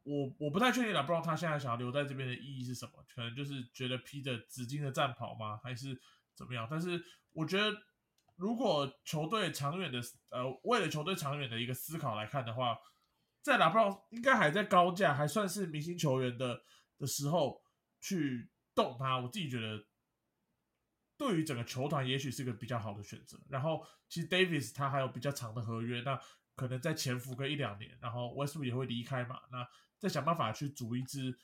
[0.01, 2.93] 我我不太确定了，不知道他现在想要留在这边的意义是什么？
[3.13, 5.59] 可能就是觉得披着紫金的战袍吗？
[5.63, 6.01] 还是
[6.35, 6.67] 怎么样？
[6.71, 6.99] 但是
[7.33, 7.77] 我觉得。
[8.37, 12.77] 如果球队长远的，呃，为了球队长远的一个思考来看的话，
[13.41, 16.61] 在拉布朗应该还在高价，还算是明星球员的
[16.97, 17.61] 的时候
[17.99, 19.83] 去动他，我自己觉得，
[21.17, 23.39] 对于整个球团也许是个比较好的选择。
[23.49, 26.19] 然后，其实 Davis 他还有比较长的合约，那
[26.55, 31.35] 可能在潜伏个一两年，然后 Westbrook 也会离开嘛，那再想办法去组一支，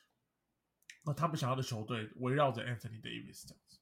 [1.05, 3.79] 那他们想要的球队围绕着 Anthony Davis 这样子。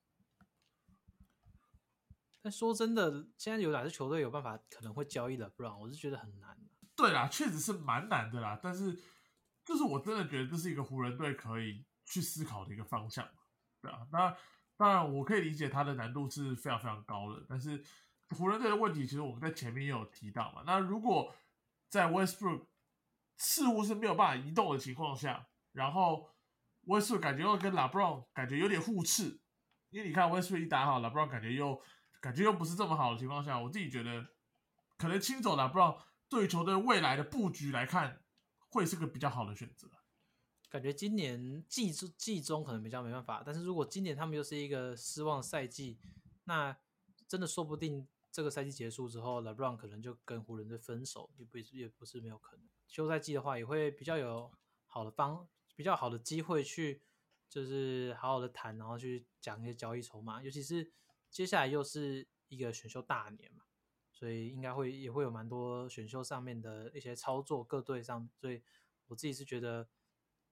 [2.41, 5.47] 但说真的，现在有哪支球队有办法可能会交易的？
[5.49, 6.57] 不然我是觉得很难。
[6.95, 8.59] 对啦，确实是蛮难的啦。
[8.61, 8.97] 但是，
[9.63, 13.27] 就是我真的觉得这是一个湖人队可以去思考的一个方向。
[13.81, 14.35] 对啊，那
[14.75, 17.45] 当然我可以理解它的难度是非常非常高的。
[17.47, 17.83] 但是
[18.29, 20.63] 湖人队的问题，其实我们在前面也有提到嘛。
[20.65, 21.33] 那如果
[21.89, 22.65] 在 Westbrook
[23.37, 26.29] 似乎是没有办法移动的情况下，然后
[26.85, 29.39] Westbrook 感觉又跟 LeBron 感觉有点互斥，
[29.89, 31.81] 因为你看 Westbrook 一打好，LeBron 感觉又
[32.21, 34.27] 感觉又不是这么好的情况下，我自己觉得
[34.97, 35.97] 可能清走 LeBron
[36.29, 38.23] 对于球队未来的布局来看，
[38.69, 39.89] 会是个比较好的选择。
[40.69, 45.99] 感觉今年季中季中可能比较没办法，但是如果今年他们又是一个失望赛季，
[46.45, 46.77] 那
[47.27, 52.65] 真的说不定这个赛季结束之后，LeBron 可能就跟湖人队分手，也不也不是没有可能。
[52.87, 54.49] 休赛季的话，也会比较有
[54.85, 57.01] 好的方， 比较好的机会去，
[57.49, 60.89] 就是好好的谈，然后去讲一些交易筹码，尤其是
[61.31, 63.63] 接下来又是一个选秀大年嘛，
[64.11, 68.61] 所以应该会也会有蛮多选秀上面的一些操作，各队上，所以
[69.07, 69.89] 我自己是觉得。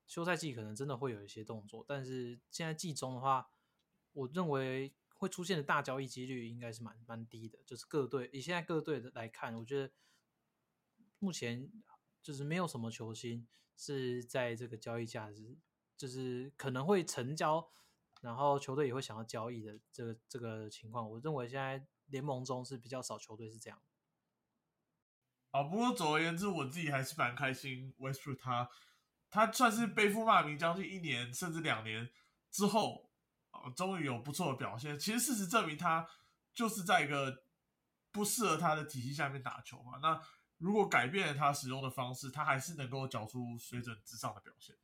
[0.08, 3.52] 休赛季可能真的会有一些动作，但是现在季中的话，
[4.12, 7.60] 我认为会出现的大交易几率应该是蛮蛮低的。
[7.64, 9.94] 就是各队以现在各队的来看，我觉得
[11.20, 11.72] 目前
[12.24, 15.60] 就是没有什么球星是在这个交易价值，
[15.96, 17.70] 就是可能会成交，
[18.20, 21.10] 然后球队也会想要交易的这个这个情况。
[21.10, 23.82] 我认为现在联盟中是比较少球队是这样。
[25.52, 28.70] 啊，不过总而言之，我自己还是蛮开心，Westbrook 他。
[29.32, 32.10] 他算是背负骂名将近一年甚至两年
[32.50, 33.12] 之后，
[33.52, 34.98] 啊，终于有不错的表现。
[34.98, 36.08] 其实事实证明，他
[36.52, 37.44] 就是在一个
[38.12, 40.00] 不适合他的体系下面打球嘛。
[40.02, 40.20] 那
[40.58, 44.76] 如果改变了他使用的方式，他还是能够缴出水准之上的表现。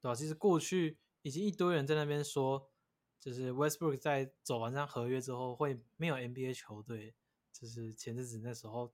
[0.00, 2.68] 对啊，其实过去已经一堆人在那边说，
[3.20, 7.14] 就是 Westbrook 在走完这张合约之后会没有 NBA 球队。
[7.52, 8.92] 就是前阵子那时候，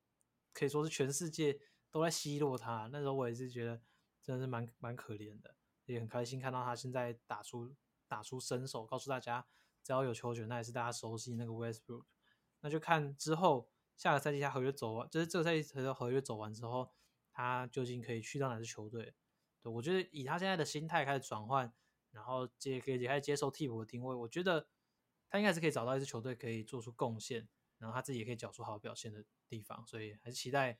[0.53, 1.61] 可以说是全世界。
[1.94, 3.81] 都在奚落他，那时候我也是觉得
[4.20, 7.73] 真的是蛮蛮可怜的，也很开心看到他现在打出
[8.09, 9.47] 打出身手，告诉大家
[9.81, 12.07] 只要有球权，那也是大家熟悉那个 Westbrook。
[12.62, 16.90] 那就看之后下个赛季他合约走完，就是这个赛季他合约走完之后，
[17.31, 19.14] 他究竟可以去到哪支球队？
[19.62, 21.73] 对我觉得以他现在的心态开始转换，
[22.14, 24.66] 然后接可以开始接受替补的定位，我觉得
[25.29, 27.46] 他应该是可以找到一支球队可以做出贡献，
[27.79, 30.79] 然后他自己也可以缴出好表现的地方，所以还是期待。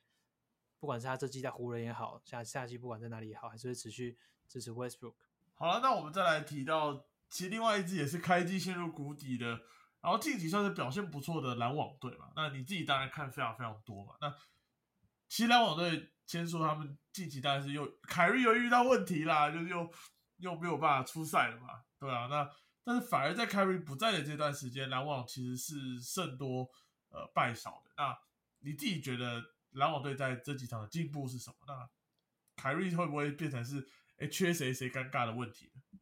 [0.77, 4.17] 不管是他这季在湖人也好，下下季不管在哪里也好，还是会持续
[4.47, 5.15] 支持 Westbrook。
[5.55, 9.47] 好了，那我们再来提到，其实另外一支也是开季陷入谷底的，
[10.01, 12.31] 然后近期算是表现不错的篮网队嘛。
[12.35, 14.15] 那你自己当然看非常非常多嘛。
[14.21, 14.35] 那
[15.27, 19.89] 其实篮网队先说他们近期当然是又凯瑞又遇到问题啦，就是又
[20.37, 22.27] 又没有办法出赛了嘛，对啊。
[22.27, 22.49] 那
[22.83, 26.69] 但是反而在凯瑞不在的这段时间，篮网其实是胜多
[27.09, 27.91] 呃败少的。
[27.97, 28.17] 那
[28.59, 29.43] 你自己觉得？
[29.75, 31.57] 篮网队在这几场的进步是什么？
[31.67, 31.89] 那
[32.55, 33.85] 凯瑞会不会变成是
[34.19, 35.99] 哎缺谁谁尴尬的问题呢？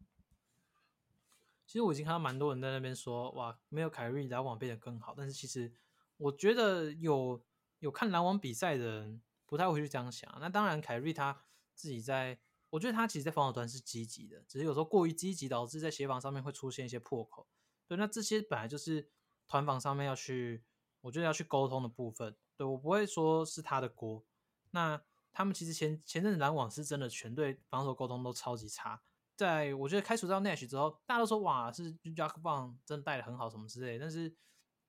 [1.66, 5.16] 其实我已经看到蛮多人在那边说，哇，没有凯瑞，篮网变得更好。
[5.18, 5.74] 但是其实
[6.18, 7.44] 我觉得有
[7.80, 10.32] 有看篮网比赛的人不太会去这样想。
[10.40, 11.36] 那当然，凯瑞他
[11.74, 12.40] 自己在，
[12.74, 17.46] 我觉得他其实，在防守端是积极的，只是有时候过于积极，导致在协防上面会出现一些破口。
[17.88, 19.12] 对，那这些本来就是
[19.46, 20.64] 团防上面要去，
[21.02, 22.36] 我觉得要去沟通的部分。
[22.58, 24.26] 对我不会说是他的锅，
[24.72, 25.00] 那
[25.32, 29.04] 他们其实前前阵子篮网是真的全队防守沟通都超级差，
[29.36, 34.36] 在我觉得开除掉 Nash 之后，大家都说哇是 Jack Vaughn 真的带的很好什么之类，但是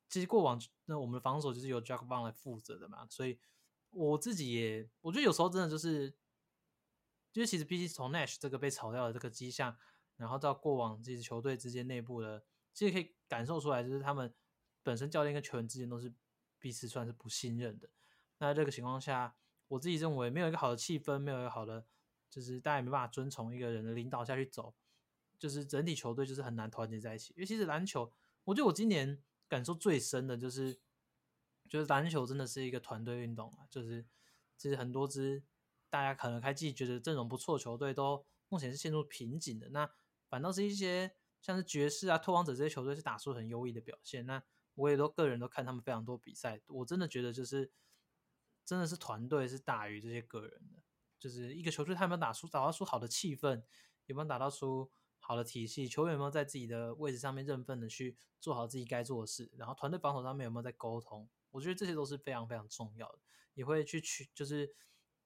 [0.09, 3.39] 其实过往那我们的防守就是由 Jack Vaughn 来负责的嘛，所以
[3.91, 6.15] 我自己也我觉得有时候真的就是，
[7.35, 9.77] 就是其实毕竟从 Nash 这个被炒掉的这个迹象，
[10.17, 12.43] 然后到过往这支球队之间内部的，
[12.73, 14.33] 其实可以感受出来，就是他们
[14.83, 16.11] 本身教练跟球员之间都是。
[16.61, 17.91] 彼此算是不信任的，
[18.39, 19.37] 那这个情况下，
[19.69, 21.85] 我自己认为没有一个好的气氛，没有一个好的，
[22.31, 24.75] 就是大家没办法遵从一个人的领导下去走，
[25.39, 27.35] 就是整体球队就是很难团结在一起。
[27.37, 28.11] 尤其是篮球，
[28.45, 30.81] 我觉得我今年感受最深的就是，
[31.69, 34.03] 就是篮球真的是一个团队运动啊，就是
[34.57, 35.43] 其实很多支
[35.95, 39.89] 大家可能开季觉得阵容不错球队都目前是陷入瓶颈的，那
[40.29, 44.43] 反倒是一些像是爵士啊、拓荒者这些球队是打出很优异的表现，那。
[44.77, 47.71] 我也都个人都看他们非常多比赛，我真的觉得就是
[48.65, 50.83] 真的是团队是大于这些个人的，
[51.17, 53.63] 就是一个球队他有没有打出打到出好的气氛，
[54.07, 63.21] 有没有打到出好的体系，球员有没有在自己的位置上面认份的去做好自己该做的事，然后团队防守上面有没有在沟通，我觉得这些都是非常非常重要的，
[63.55, 64.75] 也会去去就是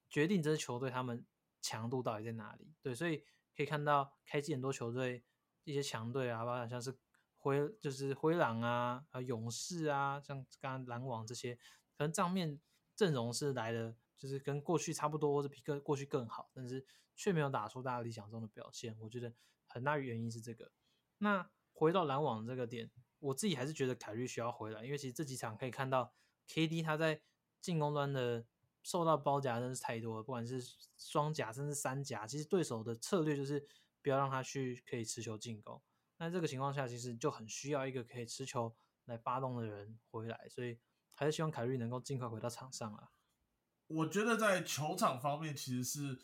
[0.09, 1.25] 决定这支球队他们
[1.61, 2.73] 强度到底在哪里。
[2.81, 3.23] 对，所以
[3.55, 5.23] 可以看到开季很多球队
[5.63, 6.97] 一些强队啊，包括像是。
[7.41, 11.55] 灰就是灰狼啊、啊勇士啊，像刚刚篮网这些，
[11.95, 12.59] 可能账面
[12.97, 18.93] 阵容是来的，就是跟过去差不多，或者比更过去更好，但是却没有打出大家理想中的表现。
[18.99, 19.33] 我觉得
[19.67, 20.73] 很大原因是这个。
[21.19, 26.13] 那回到篮网这个点，我自己还是觉得凯瑞需要回来，因为其实这几场可以看到
[26.49, 27.21] KD 他在
[27.61, 28.45] 进攻端的
[28.83, 30.61] 受到包夹真是太多了，不管是
[30.97, 33.67] 双夹甚至三夹，其实对手的策略就是
[34.01, 35.81] 不要让他去可以持球进攻。
[36.17, 40.77] 那这个情况下，其实就很需要一个可以持球来发动的人回来，所以
[41.13, 43.11] 还是希望凯瑞能够尽快回到场上啊。
[43.87, 46.19] 我觉得在球场方面其实是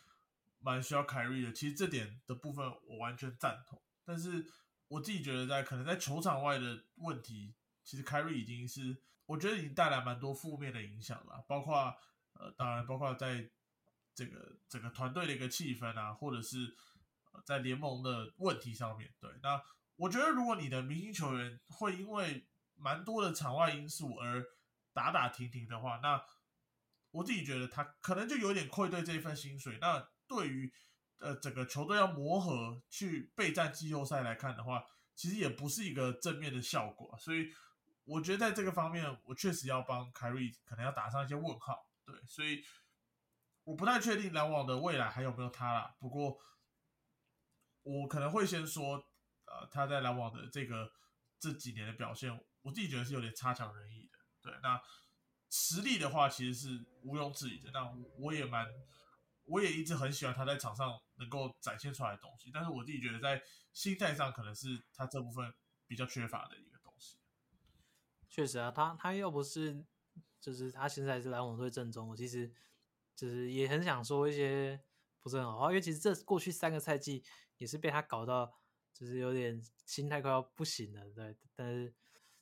[0.59, 3.81] 蛮需要凯瑞的，其实这点的部分我完全赞同。
[4.03, 4.45] 但是
[4.87, 11.95] 我自己觉得在可能在球场外的问题，其实凯瑞已经是我觉得已经带来蛮多负面的影响了，包括
[12.35, 13.49] 呃，当然包括在
[14.13, 16.75] 这个整个团队的一个气氛啊，或者是
[17.43, 19.61] 在联盟的问题上面对那。
[19.97, 22.45] 我觉得，如果你的明星球员会因为
[22.75, 24.45] 蛮多的场外因素而
[24.91, 26.21] 打打停停的话，那
[27.11, 29.77] 我自己觉得他可能就有点愧对这一份薪水。
[29.79, 30.69] 那对于
[31.19, 34.83] 呃整个球队要磨合去备战季后赛来看的话，
[35.15, 37.17] 其实也不是一个正面的效果。
[37.17, 37.53] 所以
[38.03, 41.84] 我觉得在这个方面，我确实要帮凯瑞可能要打上一些问号。
[42.05, 42.63] 对，所以
[43.63, 45.95] 我不太确定篮网的未来还有没有他啦。
[45.99, 46.39] 不过
[47.83, 49.03] 我可能会先说。
[49.47, 50.91] 呃，他在篮网的这个
[51.39, 52.31] 这几年的表现，
[52.63, 54.17] 我自己觉得是有点差强人意的。
[54.41, 54.81] 对，那
[55.51, 57.69] 实力的话，其实是毋庸置疑的。
[57.69, 57.87] 那
[58.17, 58.65] 我也蛮，
[59.43, 62.49] 我也一直很喜欢他在场上能够展现出来的东西。
[62.51, 63.39] 但是我自己觉得在
[63.71, 65.53] 心态上，可能是他这部分
[65.85, 67.19] 比较缺乏的一个东西。
[68.27, 69.85] 确实啊，他他又不是
[70.45, 72.51] 就是他现在是篮网队正中，我其实
[73.15, 74.79] 就是也很想说一些
[75.21, 77.23] 不是很好话，因为其实这过去三个赛季
[77.57, 78.53] 也是被他搞到。
[78.97, 81.35] 就是有点心态快要不行了，对。
[81.53, 81.93] 但是，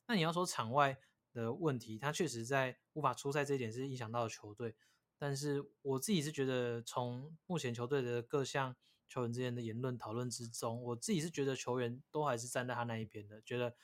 [0.06, 0.96] 那你要说场外
[1.32, 4.76] 的问题，他确实在无法出赛这一点是影响到了球队。
[5.18, 8.76] 但是我自己是觉得，从目前球队的各项
[9.10, 13.76] 球员之间的言论讨论之中，我自己是觉得球员都还是站在他那一边的，觉得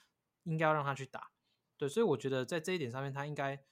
[0.44, 1.32] 应该要让他去打。
[1.76, 3.66] 对，所以我觉得在这一点上面，他应该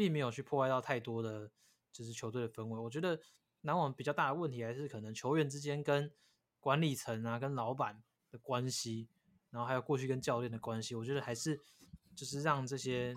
[0.00, 1.50] 并没有去破坏到太多的，
[1.92, 2.80] 就是球队的氛围。
[2.80, 3.20] 我觉得
[3.60, 6.10] 篮网比较大的问题还是可能球员之间跟
[6.58, 8.02] 管理层啊，跟老板。
[8.32, 9.08] 的关系，
[9.50, 11.60] 然后还有过去跟教练的关系，我觉得还是
[12.14, 13.12] 就是让这些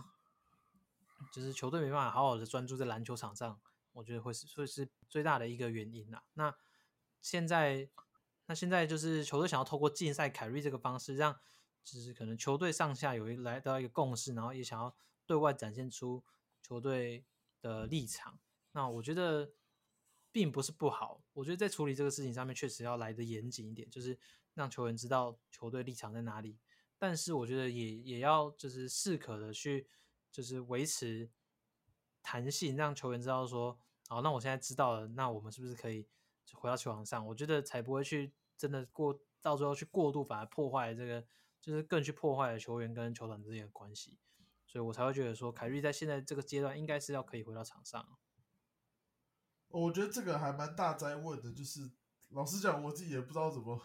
[1.32, 6.24] 就是球队没办法好好的专注在篮球场上，我觉得会是会是最大的一个原因啊。
[6.34, 6.52] 那
[7.22, 7.88] 现在
[8.48, 11.40] 那现在就是球队想要透过竞赛凯瑞这个方式，让
[11.84, 14.96] 就是可能球队上下有一来到一个共识，然后也想要
[15.28, 16.24] 对外展现出
[16.64, 17.24] 球队
[17.62, 18.40] 的立场。
[18.72, 19.54] 那我觉得
[20.32, 24.18] 并不是不好，我觉得在处理这个事情上面确实要来的严谨一点，就是。
[24.56, 26.60] 让球员知道球队立场在哪里，
[27.00, 29.88] 但是我觉得也也要就是适可的去
[30.32, 31.28] 就是维持
[32.22, 33.76] 弹性，让球员知道说，
[34.08, 36.08] 好，那我现在知道了，那我们是不是可以
[36.54, 37.26] 回到球场上？
[37.26, 41.26] 我觉得才不会去真的过到最后去过度反而破坏这个，
[41.60, 44.20] 就是更去破坏了球员跟球团之间的关系，
[44.74, 48.18] 所以我才会觉得说，凯瑞在现在这个阶段应该是要可以回到场上。
[49.68, 51.92] 我觉得这个还蛮大灾问的，就是
[52.30, 53.80] 老实讲，我自己也不知道怎么。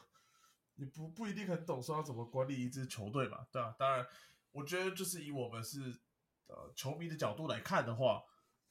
[0.77, 3.77] 你不不一定很懂说要怎么管理一支球队嘛，对吧？
[3.79, 4.07] 当然，
[4.53, 6.01] 我觉得就是以我们是
[6.47, 8.23] 呃球迷的角度来看的话，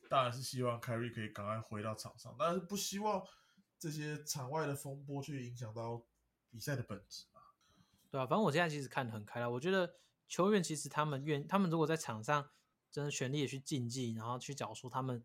[0.10, 3.21] 当然是希望凯瑞可以赶快回到场上，但是不希望
[3.77, 6.01] 这些场外的风波去影响到
[6.49, 7.41] 比赛的本质嘛。
[8.10, 9.93] 对啊，反正我现在其实看得很开了，我觉得
[10.28, 12.50] 球员其实他们愿，他们如果在场上
[12.92, 15.24] 真的全力的去竞技，然后去缴出他们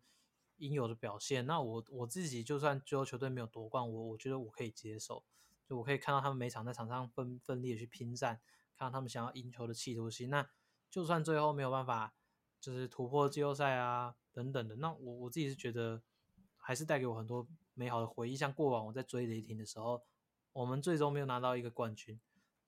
[0.57, 5.23] 应有的表现，那我我自己就算最后球队没有夺冠，我我觉得我可以接受。
[5.65, 8.41] 就我可以看到他们每场在场上奋奋力的去拼战，
[8.77, 10.29] 看到他们想要赢球的企图心。
[10.29, 10.47] 那
[10.89, 12.13] 就算最后没有办法，
[12.59, 16.01] 就是突破季后赛啊等等的，那我我自己是觉得
[16.57, 18.35] 还是带给我很多美好的回忆。
[18.35, 20.03] 像过往我在追雷霆的时候，
[20.51, 22.19] 我们最终没有拿到一个冠军，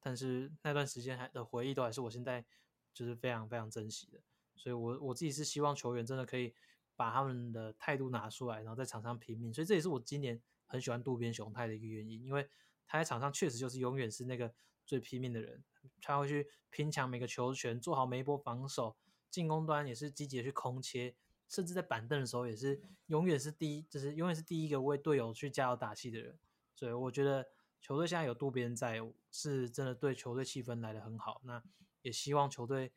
[0.05, 2.45] 但是那段时间还的回忆都还是我现在
[2.93, 4.19] 就是非常非常珍惜的。
[4.55, 6.53] 所以，我我自己是希望球员真的可以
[6.95, 9.51] 把他们的态度拿出来，然后在场上拼命。
[9.51, 12.47] 所以这也是我今年很喜欢渡边雄太的一个原因，因为。
[12.87, 14.53] 他在场上确实就是永远是那个
[14.85, 15.63] 最拼命的人，
[16.03, 18.95] 他会去拼抢每个球权，做好每一波防守，
[19.31, 21.15] 进攻端也是积极的去空切，
[21.49, 26.37] 甚至在板凳的时候也是永远是第一，就是永远是第一个为队友去加油打气的人。
[26.75, 27.47] 所以我觉得
[27.85, 31.39] 球队现在有渡边在，是真的对球队气氛来的很好。
[31.43, 31.61] 那
[32.01, 32.91] 也希望球队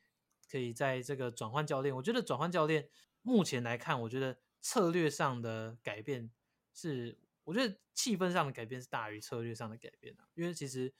[0.50, 2.88] 可以在这个转换教练，我觉得转换教练
[3.20, 6.30] 目前来看，我觉得策略上的改变
[6.72, 7.18] 是。
[7.44, 10.92] 我觉得气氛上的改变是大于策略上的改变的，因为其实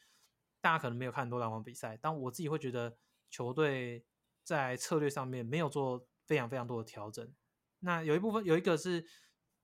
[0.62, 2.96] 大家可能没有看多篮网比赛，但我自己会觉得
[3.28, 4.02] 球队
[4.42, 7.34] 在策略上面没有做非常非常多的调整。
[7.80, 9.06] 那有一部分有一个是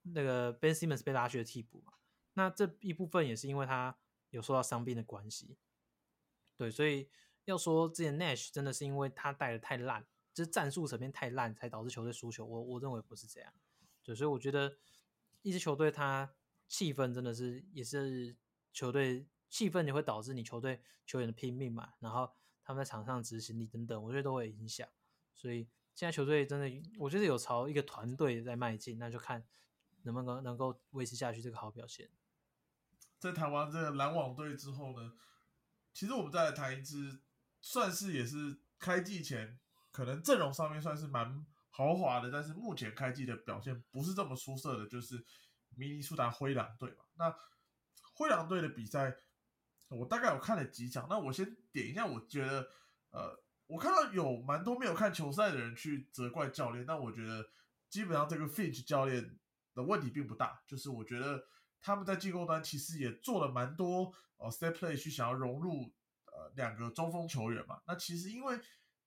[0.03, 1.93] 那个 Ben Simmons 被拉去了替补嘛，
[2.33, 3.97] 那这一部分也是因为他
[4.35, 5.57] 有受到伤病的关系。
[6.57, 7.09] 对，所以
[7.45, 12.45] 要说之前 Nash 真的是因为他带的太烂，就是战术层面太烂，才导致球队输球。
[12.45, 13.53] 我我认为不是这样。
[14.03, 14.77] 对，所以我觉得
[15.41, 16.35] 一支球队它
[16.67, 18.35] 气氛真的是也是
[18.73, 22.29] 球队气氛也会导致你球队球员的拼命嘛，然后
[22.61, 24.87] 他们在场上执行力等等，我觉得都会影响。
[25.33, 29.45] 所以现在球队真的，我觉得有朝一个团队在迈进，那就看
[30.03, 32.09] 能不能能够维持下去这个好表现。
[33.19, 35.13] 在谈完这个篮网队之后呢，
[35.93, 37.21] 其实我们再来谈一支，
[37.61, 39.57] 算是也是开季前
[39.91, 45.25] 可能阵容上面算是蛮豪华的，但是目前开季的表现不是这么出色的，就是
[45.75, 47.05] 明尼苏达灰狼队嘛。
[47.15, 47.35] 那
[48.13, 49.15] 灰狼队的比赛，
[49.87, 51.07] 我大概有看了几场。
[51.09, 52.67] 那我先点一下，我觉得，
[53.11, 57.49] 呃，我看到有蛮多没有看球赛的人去责怪教练，但我觉得
[57.89, 59.39] 基本上这个 Finch 教练
[59.73, 61.43] 的问题并不大，就是我觉得。
[61.81, 65.93] 他们在进攻端其实也做了蛮多呃 step play 去想要融入
[66.25, 67.81] 呃两个中锋球员嘛。
[67.85, 68.59] 那其实因为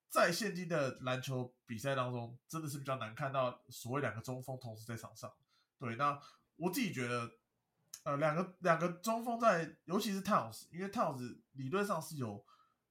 [0.09, 5.31] 在现今的篮球比赛当中，真的是比较难看到所谓两个中锋同时在场上。
[5.79, 6.19] 对，那
[6.57, 7.31] 我自己觉得，
[8.05, 12.43] 呃，两个两个中锋在，尤其是 Towns，因为 Towns 理论上是有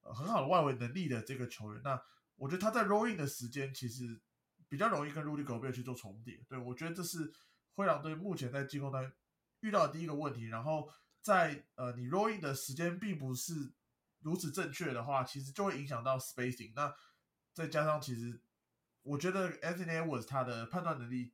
[0.02, 1.82] 呃很好的外围能力的这个球员。
[1.82, 2.00] 那
[2.36, 4.20] 我觉得他在 rolling 的时间其实
[4.68, 6.44] 比较容易跟 Rudy Gobert 去做重叠。
[6.48, 7.32] 对我觉得这是
[7.74, 9.12] 灰狼队目前在进攻端。
[9.60, 10.88] 遇到的第一个问题，然后
[11.20, 13.72] 在呃你 rolling 的时间并不是
[14.20, 16.72] 如此正确的话，其实就会影响到 spacing。
[16.74, 16.94] 那
[17.52, 18.40] 再加上其实
[19.02, 21.32] 我觉得 Anthony Edwards 他的判断能力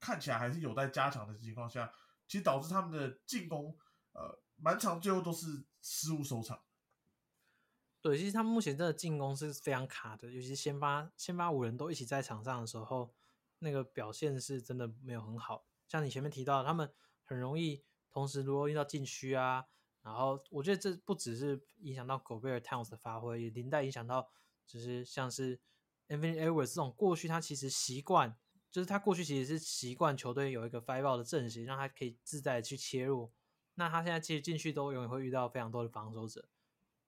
[0.00, 1.92] 看起来还是有待加强的情况下，
[2.26, 3.76] 其实导致他们的进攻
[4.12, 6.62] 呃蛮长最后都是失误收场。
[8.00, 13.14] 对，其实他们目前真的进攻是非常卡的，尤其是先发先发五人都一起在场上的时候，
[13.58, 15.66] 那个表现是真的没有很好。
[15.86, 16.92] 像你前面提到他们。
[17.32, 19.64] 很容易同时如果遇到禁区啊，
[20.02, 24.28] 然后我觉得这不只是影响到狗贝尔 Towns 的发挥，也连带影响到
[24.66, 25.58] 就是像是
[26.08, 28.36] a n t h n Edwards 这种过去他其实习惯，
[28.70, 33.32] 就是他过去其实是习惯球队有一个 five out 的阵型，让他可以自在的去切入。
[33.76, 36.46] 那他现在其实进去都永远会遇到非常多的防守者，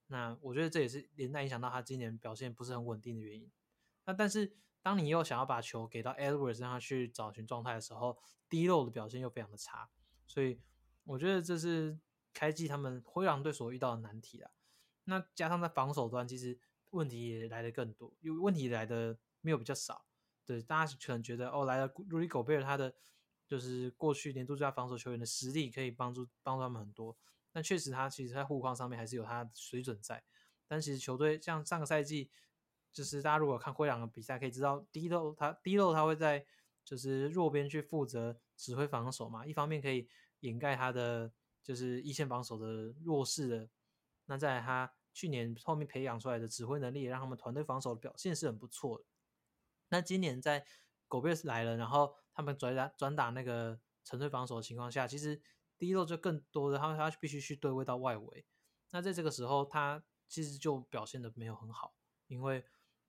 [0.06, 3.50] 那我觉得这也是连带影响到他今年表现不是很稳定的原因。
[4.06, 8.16] 那但是当你又想要把球给到 Edwards 让他去找寻状态的时候，
[8.48, 9.90] 低漏的表现又非常的差。
[10.26, 10.60] 所以
[11.04, 11.98] 我觉得这是
[12.32, 14.50] 开季他们灰狼队所遇到的难题啊。
[15.04, 16.58] 那加上在防守端，其实
[16.90, 20.06] 问题也来的更多，因为问题来的没有比较少。
[20.46, 22.94] 对，大家可能觉得哦，来了 Rudy Gobert，他的
[23.46, 27.16] 就是过去年度最佳防守球员的实力可以帮助帮助他们很多。
[27.52, 30.24] 但确实他其实在护框上面还是有他的水准在。
[30.66, 32.30] 但其实球队像上个赛季，
[32.92, 36.46] 就是大家如果看灰狼的比赛，可以知道低漏他低漏他会在
[36.84, 38.40] 就是弱边去负责。
[38.56, 40.08] 指挥防守嘛，一方面可以
[40.40, 41.32] 掩盖他的
[41.62, 43.68] 就是一线防守的弱势的，
[44.26, 49.04] 那在他去年后面培养出来的指挥能力，让他们团队防守的表现是很不错的。
[49.88, 50.66] 那今年在
[51.08, 55.40] 狗贝斯来了，然后他们转打转打那个沉退防守的情况下，其实
[55.78, 58.44] 第一路就更多的他他必须去对位到外围。
[58.90, 61.94] 那在这个时候，他其实就表现的没有很好，
[62.26, 62.64] 因为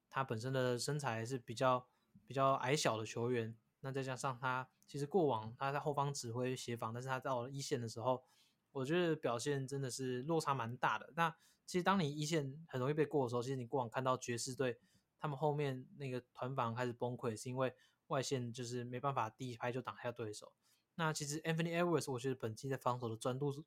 [0.10, 1.88] 他本身的身材是比较
[2.28, 3.58] 比较矮小的球员。
[3.86, 8.24] 那再加上他，其实过往他在后方指挥协防，但是他到了一线的时候，
[8.72, 11.14] 我觉得表现真的是落差蛮大的。
[11.16, 11.30] 那
[11.68, 14.80] 其实当你一线很容易被过的时候，其实你过往看到爵士队
[15.20, 17.72] 他们后面那个团防开始崩溃，是因为
[18.08, 20.52] 外线就是没办法第一拍就挡下对手。
[20.96, 23.64] 那其实 Anthony Edwards 我觉得本季在防守的专注，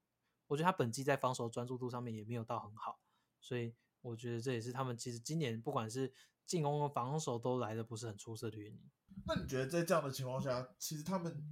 [0.49, 2.99] 我觉得他本季在防守专注度上面也没有到很好，
[3.41, 6.13] 所以我觉得这也是他们其实今年不管是
[6.45, 8.91] 进攻和防守都来的不是很出色的原因。
[9.27, 11.43] 那你觉得在这样的情况下，其实他们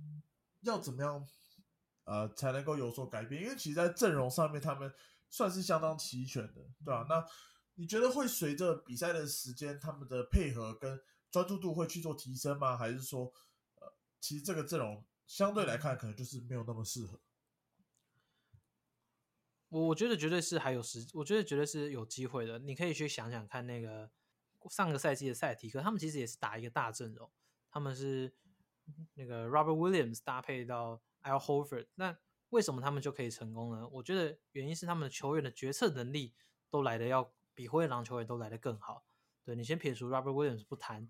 [0.60, 1.26] 要怎么样，
[2.04, 3.42] 呃，才能够有所改变？
[3.42, 4.92] 因为其实，在阵容上面，他们
[5.30, 7.06] 算是相当齐全的，对吧？
[7.08, 7.24] 那
[7.74, 11.00] 你觉得会随着比赛的时间，他们的配合跟
[11.30, 12.76] 专注度会去做提升吗？
[12.76, 13.32] 还是说，
[13.76, 17.20] 呃，其实这个阵容相对来看，可能就是没有那么适合？
[19.68, 22.58] 我我觉得绝对是还有时，我觉得绝对是有机会的。
[22.60, 24.08] 你可以去想想看，那个
[24.70, 27.30] 上个赛季的赛提克，他们其实也是打一个大阵容。
[27.76, 28.32] 他们是
[29.12, 32.16] 那个 Robert Williams 搭配到 Al Horford，那
[32.48, 33.86] 为什么他们就可以成功呢？
[33.88, 36.32] 我觉得原因是他们的球员的决策能力
[36.70, 39.04] 都来的要比灰狼球员都来的更好。
[39.44, 41.06] 对你先撇除 Robert Williams 不谈，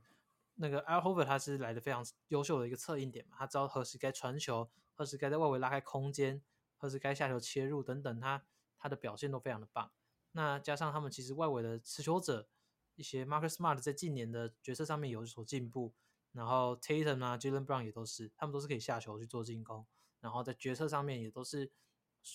[0.57, 6.43] 那个 Al Horford 他是来的非常优秀的一个策应点嘛，他知道何时该传球，何时该在外围拉开空间，
[6.77, 8.45] 何时该下球切入等等，他
[8.77, 9.93] 他的表现都非常的棒。
[10.33, 12.49] 那加上他们其实外围的持球者
[12.97, 15.95] 一些 Marcus Smart 在近年的决策上面有所进步，
[16.37, 19.87] 然后 Tatum 啊 Jalen Brown 也都是，他们都是可以下球去做进攻，
[20.21, 21.73] 然后在决策上面也都是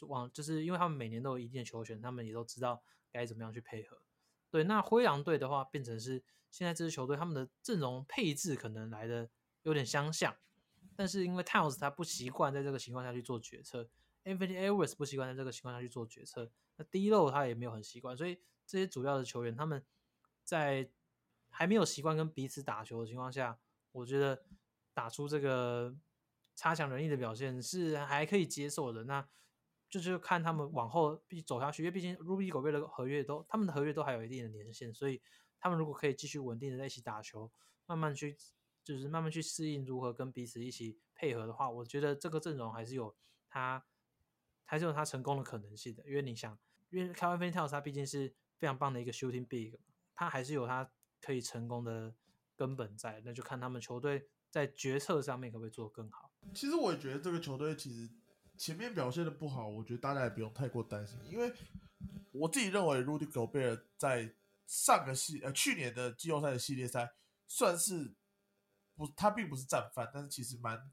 [0.07, 2.81] 往，就是因为他们每年都有一定的球权，他们也都知道
[3.11, 4.01] 该怎么样去配合。
[4.49, 9.29] 对，那灰狼队的话变成是现在这支球队他们的阵容配置可能来的
[9.61, 10.35] 有点相像，
[10.95, 13.87] 但是因为 Towns 他不习惯在这个情况下去做决策
[14.23, 16.51] ，Anthony Edwards 不习惯在这个情况下去做决策。
[16.89, 19.85] 第一漏他也没有很习惯，所以这些主要的球员他们
[20.43, 20.89] 在
[21.49, 23.59] 还没有习惯跟彼此打球的情况下，
[23.91, 24.43] 我觉得
[24.93, 25.95] 打出这个
[26.55, 29.03] 差强人意的表现是还可以接受的。
[29.03, 29.27] 那
[29.89, 35.21] 就是看他们往后必走下去，因为毕竟 Ruby 狗贝的合约都他们的合约都还有一定的年限，所以
[35.59, 37.51] 他们如果可以继续稳定的在一起打球，
[37.85, 38.37] 慢慢去
[38.83, 43.15] 就是慢慢去适应如何跟彼此一起配合的话，我觉得这个阵容还是有
[43.49, 43.85] 他
[44.65, 46.57] 还是有他成功的可能性的，因为你想。
[46.89, 49.79] 因为 Kevin Towns 他毕竟是非常棒的一个 shooting big，
[50.13, 52.13] 他还是有他可以成功的
[52.55, 56.31] 根本在，那就看他们球队在决策上面可不可以做得更好。
[56.53, 58.09] 其实我也觉得这个球队其实
[58.57, 61.53] 前面表现的不好，我觉得大家也不用太过担心，因为
[62.31, 64.33] 我自己认为 Rudy Gobert 在
[64.67, 67.13] 上个系呃去年的季后赛的系列赛
[67.47, 68.13] 算是
[68.95, 70.91] 不他并不是战犯，但是其实蛮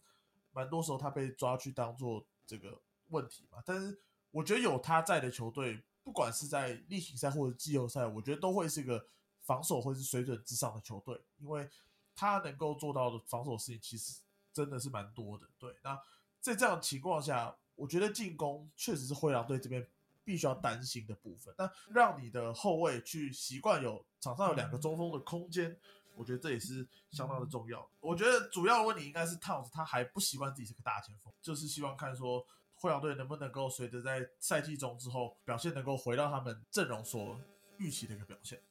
[0.53, 4.01] 蛮多时候他被抓去当做这个问题嘛，但是
[4.31, 5.85] 我觉得有他在的球队。
[6.05, 9.07] 不管是在例行赛或者季后赛，我觉得都会是一个
[9.49, 11.67] 防守会是水准之上的球队，因为
[12.15, 14.21] 他能够做到的防守事情其实
[14.53, 15.47] 真的是蛮多的。
[15.59, 15.99] 对，那
[16.39, 19.89] 在这样情况下，我觉得进攻确实是灰狼队这边
[20.23, 21.55] 必须要担心的部分。
[21.57, 25.75] 那让你的后卫去习惯有场上有两个中锋的空间，
[26.15, 27.91] 我觉得这也是相当的重要。
[28.01, 32.47] 我觉得主要问题应该是 Towns 他还不习惯自己是个大前锋，就是希望看说。
[32.81, 37.37] 灰狼队能不能够随着在赛季中之后表现能够回到他们阵容所
[37.77, 38.63] 预期的一个表现？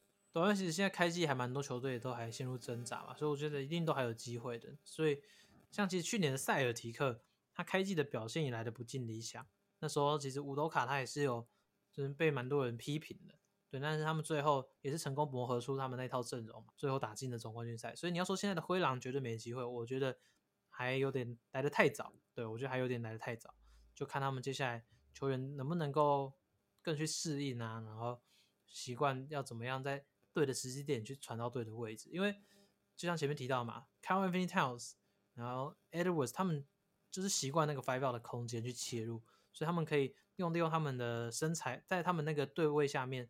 [0.45, 4.69] 对，其实现在开季还蛮多球队都还陷入挣扎嘛，所以我觉得一定都还有机会的。
[4.83, 5.21] 所以
[5.71, 7.21] 像其实去年的塞尔提克，
[7.53, 9.45] 他开季的表现也来的不尽理想。
[9.79, 11.47] 那时候其实伍斗卡他也是有
[11.91, 13.33] 就是被蛮多人批评的，
[13.69, 17.95] 对，但是他们最后也是成功磨合出他们那套阵容嘛，最后打进了总冠军赛。
[17.95, 20.17] 所以你要说现在的灰狼绝对没机会，我觉得
[20.69, 22.13] 还有点来的太早。
[22.33, 23.55] 对我觉得还有点来的太早。
[23.95, 26.33] 就看他们接下来球员能不能够
[26.83, 28.21] 更去适应啊，然后
[28.67, 30.05] 习惯要怎么样在
[30.37, 32.11] 对的时机点去传到对的位置。
[32.11, 32.31] 因为
[32.95, 34.91] 就像前面提到嘛 c a l v i n Towns，
[35.33, 36.63] 然后 Edwards 他们
[37.09, 43.27] 就是习惯那个 five out 的空间去切入，所以他们可以用利用他们的身材，在他们那个对位下面，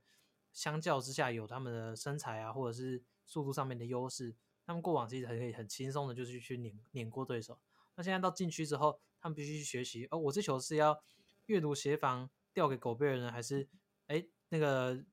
[0.51, 4.35] 相较之下有他们的身材啊，或者是速度上面的优势，
[4.65, 7.57] 他们过往其实很可以很轻松的，就是去碾碾过对手。
[7.95, 11.01] 那现在到禁区之后，他们必须去学习，哦，我这球是要
[11.45, 13.67] 阅读协防调给狗贝尔呢，还是
[14.07, 15.03] 哎那个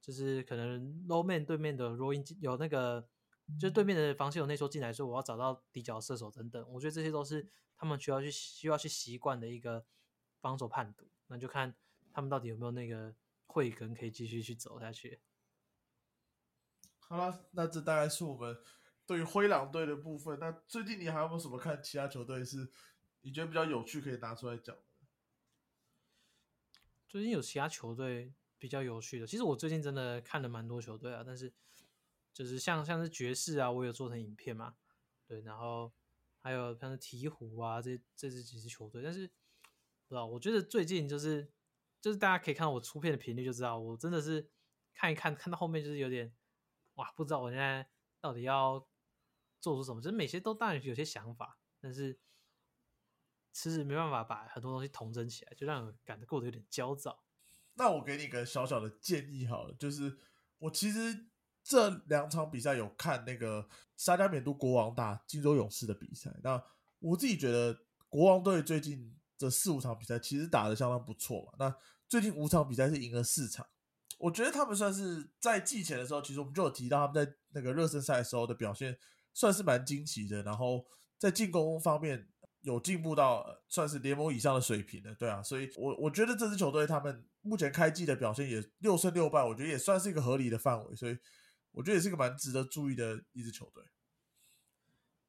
[0.00, 3.08] 就是可能 low man 对面的 rolling 有那个
[3.58, 9.86] 就是对面的防线有内缩进来，说我要找到底角射手等等，我觉得这些都是他们需要去需要去习惯的一个
[10.40, 11.74] 防守判读，那就看
[12.12, 13.14] 他们到底有没有那个
[13.46, 15.20] 慧根可以继续去走下去。
[16.98, 18.56] 好了，那这大概是我们。
[19.06, 22.70] 对于灰狼队的部分，那最近你还有没有什么看其他球队是
[23.22, 24.82] 你觉得比较有趣可以拿出来讲的？
[27.08, 31.52] 最近有其他球队比较有趣的，其实我最近真的看了蛮多球队啊，但是
[32.32, 34.76] 就是像像是爵士啊，我有做成影片嘛，
[35.26, 35.92] 对，然后
[36.38, 39.26] 还有像是鹈鹕啊，这这是几支球队，但是
[40.06, 41.50] 不知道，我觉得最近就是
[42.00, 44.50] 就是大家可以看到我出片的频率就知道，我真的是
[44.92, 46.34] 看一看看到后面就是有点
[46.94, 47.88] 哇，不知道我现在
[48.20, 48.88] 到底要。
[49.60, 50.00] 做出什么？
[50.00, 52.16] 其实每些都当然有些想法，但是
[53.50, 57.24] 其实没办法把很多东西统整起来，就让人感觉过得有点焦躁。
[57.78, 60.18] 那我给你个小小的建议好了，就是
[60.58, 61.26] 我其实
[61.62, 63.66] 这两场比赛有看那个
[63.96, 66.30] 沙加缅度国王打金州勇士的比赛。
[66.42, 66.62] 那
[66.98, 67.78] 我自己觉得
[68.10, 71.52] 国王队最近这四五场比赛其实打的相当不错嘛。
[71.58, 71.74] 那
[72.06, 73.66] 最近五场比赛是赢了四场，
[74.18, 78.98] 我觉得他们算是在季前的时候，其实我们就有提到他们在那个热身赛的时候的表现。
[79.34, 80.84] 算是蛮惊奇的，然后
[81.16, 82.28] 在进攻方面
[82.62, 91.16] 有进步到算是联盟以上的水平的，对啊，所以我我觉得这支球队他们目前开季的表现也六胜六败，我觉得也算是一个合理的范围，所以
[91.72, 93.84] 我觉得也是个蛮值得注意的一支球队。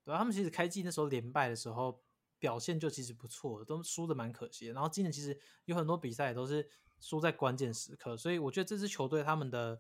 [0.03, 2.03] 对啊，他们其实开季那时候连败的时候
[2.39, 4.73] 表现就其实不错，都输的蛮可惜的。
[4.73, 6.69] 然后今年其实有很多比赛都是
[6.99, 9.79] 输在关键时刻，所以我觉得这支球队他们的。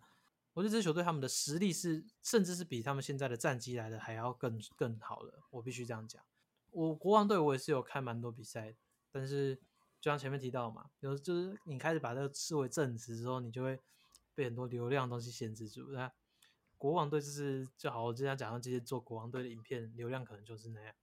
[0.53, 5.39] 我觉得这支球队他们的实力是，甚至是比他们现在的战绩来的还要更更好的。
[5.51, 6.21] 我必须这样讲。
[6.71, 8.75] 我国王队我也是有看蛮多比赛，
[9.11, 9.55] 但是
[9.99, 13.79] 就像前面提到嘛，有就是你开始把这个视为正职之后，你就会
[14.33, 15.91] 被很多流量的东西限制住。
[15.91, 16.11] 那
[16.77, 20.95] 国王队就是就好，我之前讲到这些做国王队的影片，流量可能就是那样。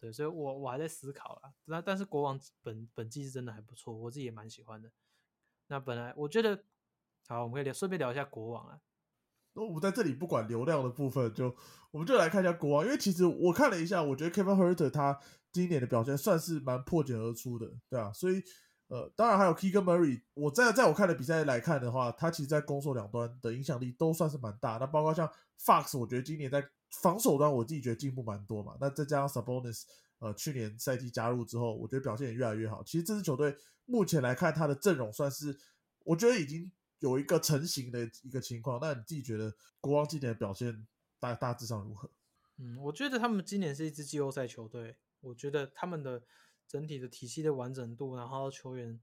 [0.00, 1.52] 对，所以我我还在思考啦。
[1.64, 4.92] 那但是国王本本季是真的还不错，我自己也蛮喜欢的。
[5.66, 6.62] 那本来我觉得，
[7.26, 8.80] 好，我们可以聊顺便聊一下国王啊。
[9.58, 11.52] 那我们在这里不管流量的部分，就
[11.90, 15.18] 我们就来看一下国王，因为其实我看了一下，我觉得 Kevin Herter 他
[15.50, 18.40] 今年的表现算是蛮破茧而出的，对啊，所以
[18.86, 24.76] 呃，当然还有 Keegan Murray，我在在我看的比赛来看的话，他其实在攻守两端的影响力都算是蛮大。
[24.78, 25.28] 那包括像
[25.60, 26.64] Fox，我觉得今年在
[27.02, 28.76] 防守端我自己觉得进步蛮多嘛。
[28.80, 29.82] 那再加上 Sabonis，
[30.20, 32.80] 呃，去年赛季加入之后，我觉得表现也越来越好。
[32.84, 33.56] 其实这支球队
[33.86, 35.58] 目前来看，他的阵容算是
[36.04, 36.70] 我觉得已经。
[37.00, 40.86] 有一个成型的一个情况，那你自己觉得国王今年的表现
[41.20, 42.10] 大大致上如何？
[42.56, 44.96] 嗯，我觉得他们今年是一支季后赛球队。
[45.20, 46.22] 我觉得他们的
[46.66, 49.00] 整体的体系的完整度，然后球员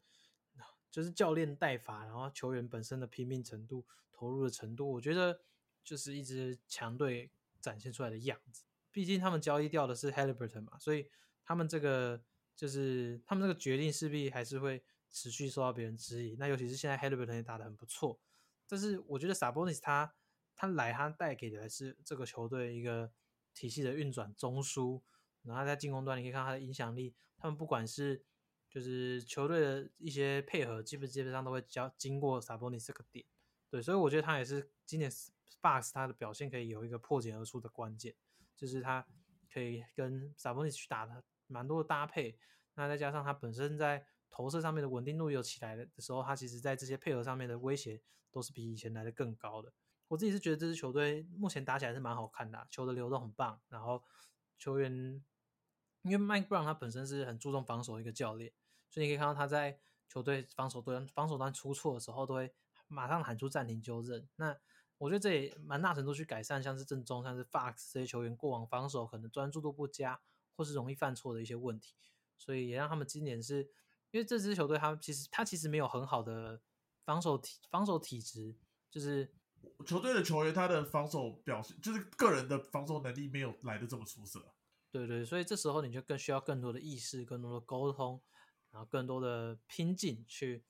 [0.92, 5.40] 就是教练带法，然后球员本身的拼命程度、投入的程度，我觉得
[5.84, 7.32] 就是一支强队
[7.62, 8.64] 展现出来的样子。
[8.92, 11.10] 毕竟他们交易掉的是 Haliburton 嘛，所以
[11.44, 12.22] 他们这个
[12.56, 14.84] 就是他们这个决定势必还是会。
[15.16, 18.20] 持续受到别人质疑，那尤其是现在 h a l i b u r t o n 也打得很不错，
[18.68, 20.14] 但是我觉得 Sabonis 他
[20.58, 23.10] 他来他带给的还是这个球队一个
[23.54, 25.02] 体系的运转中枢，
[25.44, 28.26] 然后在进攻端你可以看他的影响力，他们不管是
[28.70, 33.26] 就是球队的一些配合，基本基本上都会交经过 Sabonis 这个点，
[33.70, 35.10] 对，所以我觉得他也是今年
[35.62, 38.14] Fox 他的表现可以有一个破茧而出的关键，
[38.54, 39.08] 就是他
[39.50, 42.38] 可以跟 Sabonis 去打的蛮多的搭配，
[42.74, 48.02] 那再加上他本身在投射上面的稳定度有起来的时候，他其实在这些配合上面的威胁
[48.32, 49.72] 都是比以前来的更高的。
[50.10, 54.04] 我自己是觉得这支球队目前打起来是蛮好看的，球的流动很棒，然后
[54.58, 55.24] 球员
[56.04, 58.52] 因为 Mike Brown 他本身是很注重防守的一个教练，
[58.90, 62.54] 所以你可以看到他在球队防守端防守端出错的时候，都会
[62.88, 64.28] 马上喊出暂停纠正。
[64.36, 64.56] 那
[64.98, 70.22] 我觉得这也蛮大程度去改善，像是正中像是 Fox 这些球员过往防守可能专注度不佳
[70.56, 71.96] 或是容易犯错的一些问题，
[72.38, 73.72] 所以也让他们今年是。
[74.16, 76.62] 因为这支球队，他其实他其实没有很好的
[77.04, 78.56] 防守体防守体质，
[78.90, 79.30] 就是
[79.86, 84.56] 球队的球员他的防守表现，就是个人的防守能力没有来的这么出色。
[84.90, 88.22] 对对，所以这时候你就更需要更多的意识、更多的沟通，
[88.72, 90.64] 然后更多的拼劲去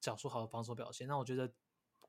[0.00, 1.06] 缴出好的防守表现。
[1.06, 1.54] 那我觉得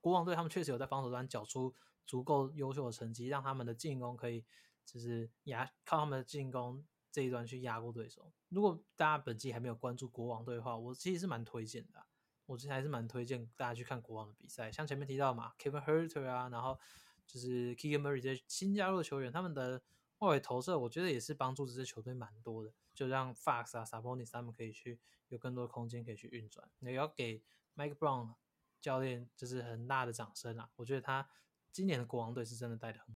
[0.01, 1.75] 国王队他们确实有在防守端缴出
[2.07, 4.43] 足够优秀的成绩，让他们的进攻可以
[4.87, 6.83] 就是压靠他们的进攻。
[7.13, 8.33] 这一段去压过对手。
[8.49, 12.03] 如果大家本季还没有关注国王队的话，我其实是蛮推荐的。
[12.47, 14.71] 我其实还是蛮推荐大家去看国王的比赛。
[14.71, 16.79] 像前面提到嘛，Kevin Herter 啊，然后
[17.27, 19.83] 就是 Keegan Murray 这些新加入的球员，他们的
[20.17, 22.73] 外围投射，我觉得也是帮助这支球队蛮多的。
[22.95, 24.99] 就让 Fox 啊、Sabonis 他们可以去
[25.29, 26.67] 有更多的空间可以去运转。
[26.79, 27.43] 也要给
[27.75, 28.33] Mike Brown
[28.81, 30.69] 教练就是很大的掌声啊！
[30.75, 31.29] 我觉得他
[31.71, 33.15] 今年的国王队是真的带的很。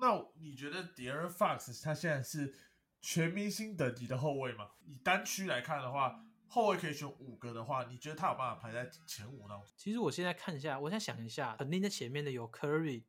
[0.00, 2.54] 那你觉得 Deron Fox 他现在是
[3.00, 4.70] 全明星等级的后卫吗？
[4.84, 9.72] 以单区来看的话，后卫可以选五个的话，你觉得他有办法排在前五当中？
[9.76, 13.04] 其实我现在看一下，我现在想一下，肯定在前面的有 Curry、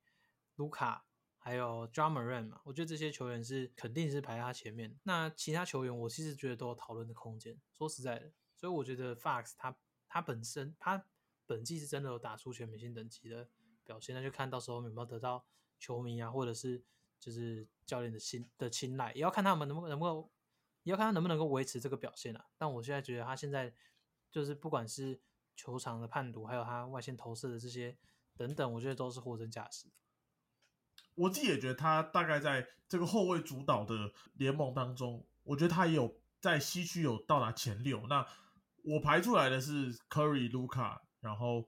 [0.55, 1.05] 卢卡，
[1.37, 2.61] 还有 Drummond 嘛。
[2.63, 4.99] 我觉得这些球员是肯定是排在他前面。
[5.03, 7.59] 那其他球员，我其实觉得都有讨论的空间。
[7.71, 9.75] 说实在的，所以我觉得 Fox 他
[10.07, 11.05] 他本身他
[11.45, 13.47] 本季是真的有打出全明星等级的
[13.83, 15.45] 表现，那就看到时候有没有得到。
[15.79, 16.83] 球迷啊，或者是
[17.19, 20.29] 就是教练的心的青睐，也要看他们能不能够，
[20.83, 22.45] 也要看他能不能够维持这个表现啊。
[22.57, 23.73] 但我现在觉得他现在
[24.29, 25.19] 就是不管是
[25.55, 27.97] 球场的判读，还有他外线投射的这些
[28.35, 29.87] 等等，我觉得都是货真价实。
[31.15, 38.05] 我自己也觉得他大概在这个后卫主导的联盟当中，我觉得他也有在西区有到达前六。
[38.07, 38.25] 那
[38.83, 41.67] 我排出来的是 Curry、Luca，然后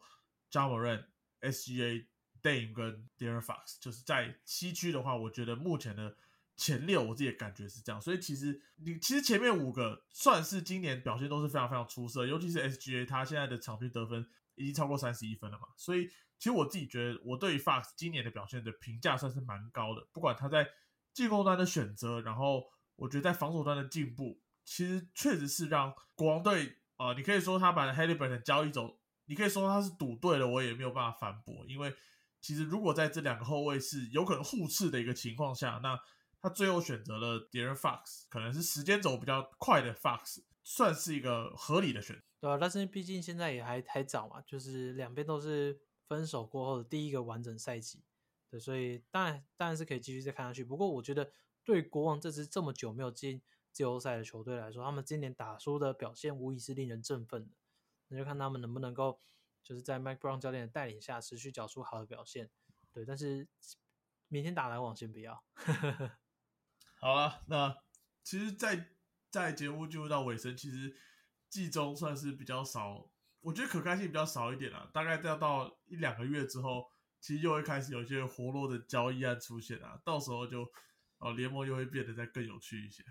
[0.52, 1.06] Javan、
[1.42, 2.08] SGA。
[2.42, 6.16] Dame 跟 Deer Fox 就是在西区的话，我觉得目前的
[6.58, 8.02] 前六，我自己的感觉是这样。
[8.02, 15.68] 所以其实你其实前面五个算是今年表现都是非常非常出色，尤其是 SGA，他现在的场均得分已经超过三十一分了嘛。
[15.76, 20.08] 所以其实我自己觉得，我对于 Fox 今年的表现的评价算是蛮高的。
[20.12, 20.68] 不管他在
[21.14, 22.66] 进攻端的选择，然后
[22.96, 31.96] 我觉得在防守端的进步，其实确实是让国王队啊，你可以说他把 Halliburton 交易走，你可以说他是赌对了，我也没有办法反驳，因为。
[32.42, 35.98] 其实，如果在这两个后卫是有可能互斥的一个情况下，那
[36.42, 42.24] 他最后选择了 De'Aaron Fox，可能是时间走比较快的 Fox，算是一个合理的选择。
[42.40, 48.04] 对啊，但是毕竟现在也还还早嘛，就是两边都是分手过后的第一个完整赛季，
[48.50, 50.64] 对，所以当然当然是可以继续再看下去。
[50.64, 51.32] 不过我觉得，
[51.64, 53.40] 对国王这支这么久没有进
[53.72, 57.52] 季后赛的球队来说，他们今年打输的表现无疑是令人振奋的。
[58.08, 59.20] 那就看他们能不能够。
[59.64, 62.50] 就是在 Mike Brown 教练的带领下持续缴出好的表现。
[62.92, 63.48] 对，但是
[64.28, 65.44] 明天打篮网先不要。
[67.00, 67.76] 好了，那
[68.24, 68.92] 其实，在
[69.30, 70.96] 在节目进入到尾声，其实
[71.50, 73.10] 季中算是比较少，
[73.40, 74.90] 我觉得可看性比较少一点了。
[74.94, 80.72] 大概要到一两个月之后，其实又会开始有一些活络的交易案出现啊，到时候就
[81.18, 83.04] 呃联盟又会变得再更有趣一些。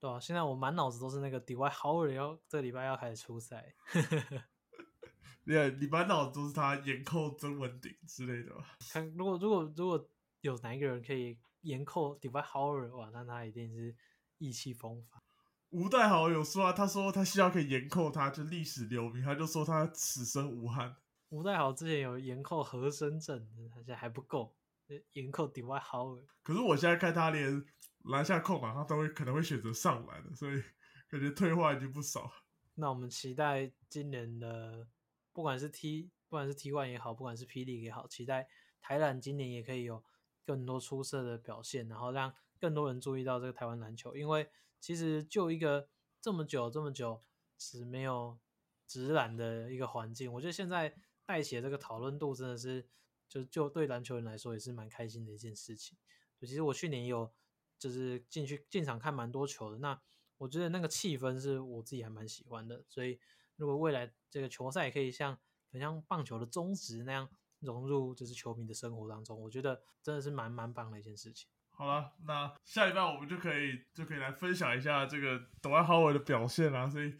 [0.00, 3.74] 对啊，现在我满脑子都是那个 DY Howard 要这个礼拜要开始出赛。
[5.48, 8.54] 对，你满脑子都是他严扣曾文鼎之类的。
[8.92, 10.08] 看，如果如果如果
[10.42, 13.96] 有哪一个人可以严扣 DY Howard，哇，那他一定是
[14.36, 15.22] 意气风发。
[15.70, 20.94] 吴代豪有说啊，他说他希望可以严扣他，就历史留名，他就说他此生无憾。
[21.30, 24.54] 吴代豪之前有严扣和深圳，他现在还不够，
[25.14, 26.24] 严扣 DY Howard。
[26.42, 27.64] 可是我现在看他连。
[28.04, 30.62] 篮下控嘛，他都会可能会选择上篮的，所以
[31.10, 32.30] 感觉退化已经不少。
[32.76, 34.86] 那我们期待今年的，
[35.38, 38.48] 不管是 T，不管是 T1 也好，不管是霹雳也好，期待
[38.80, 40.02] 台篮今年也可以有
[40.44, 44.16] 更多出色的表现，然后让更多人注意到这个台湾篮球。
[44.16, 45.88] 因为其实就一个
[46.20, 47.22] 这么久这么久
[47.56, 48.36] 只没有
[48.84, 50.92] 直篮的一个环境，我觉得现在
[51.24, 52.88] 带起这个讨论度真的是，
[53.28, 55.96] 就就对篮球人来说也是蛮开心的一件事情。
[56.40, 57.32] 其实我去年也有。
[57.78, 60.02] 就是进去进场看蛮多球的，那
[60.38, 63.20] 我觉得那个气氛是我自己还蛮喜欢的，所以
[63.58, 65.38] 如果未来这个球赛可以像
[65.70, 67.28] 很像棒球的宗旨那样
[67.60, 71.50] 融入就是球迷的生活当中，我觉得真的是蛮蛮棒的一件事情。
[71.68, 77.14] 好了，那下礼拜我们就可以就可以来分享一下这个董安豪伟的表现啦，所以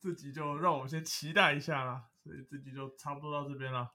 [0.00, 3.92] 这集就让我们先期待一下啦，所以这集就差不多到这边了。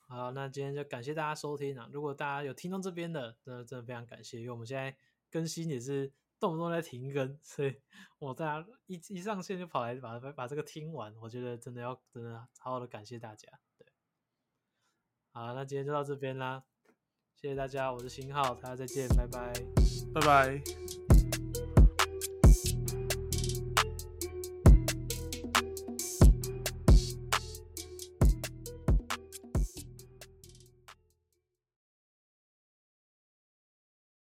[0.00, 4.96] 好，那今天就感谢大家收听啊，如果大家有听到这边的，真的真的非常感谢，因为我们现在。
[5.32, 7.80] 更新也是动不动在停更，所以
[8.18, 13.48] 我大家一一上线就跑来把把这个听完，我觉得真的要真的好好的感谢大家。
[13.76, 13.86] 对，
[15.32, 16.64] 好，那今天就到这边啦，
[17.36, 19.52] 谢谢大家，我是新浩，大家再见，拜拜，
[20.14, 21.09] 拜拜。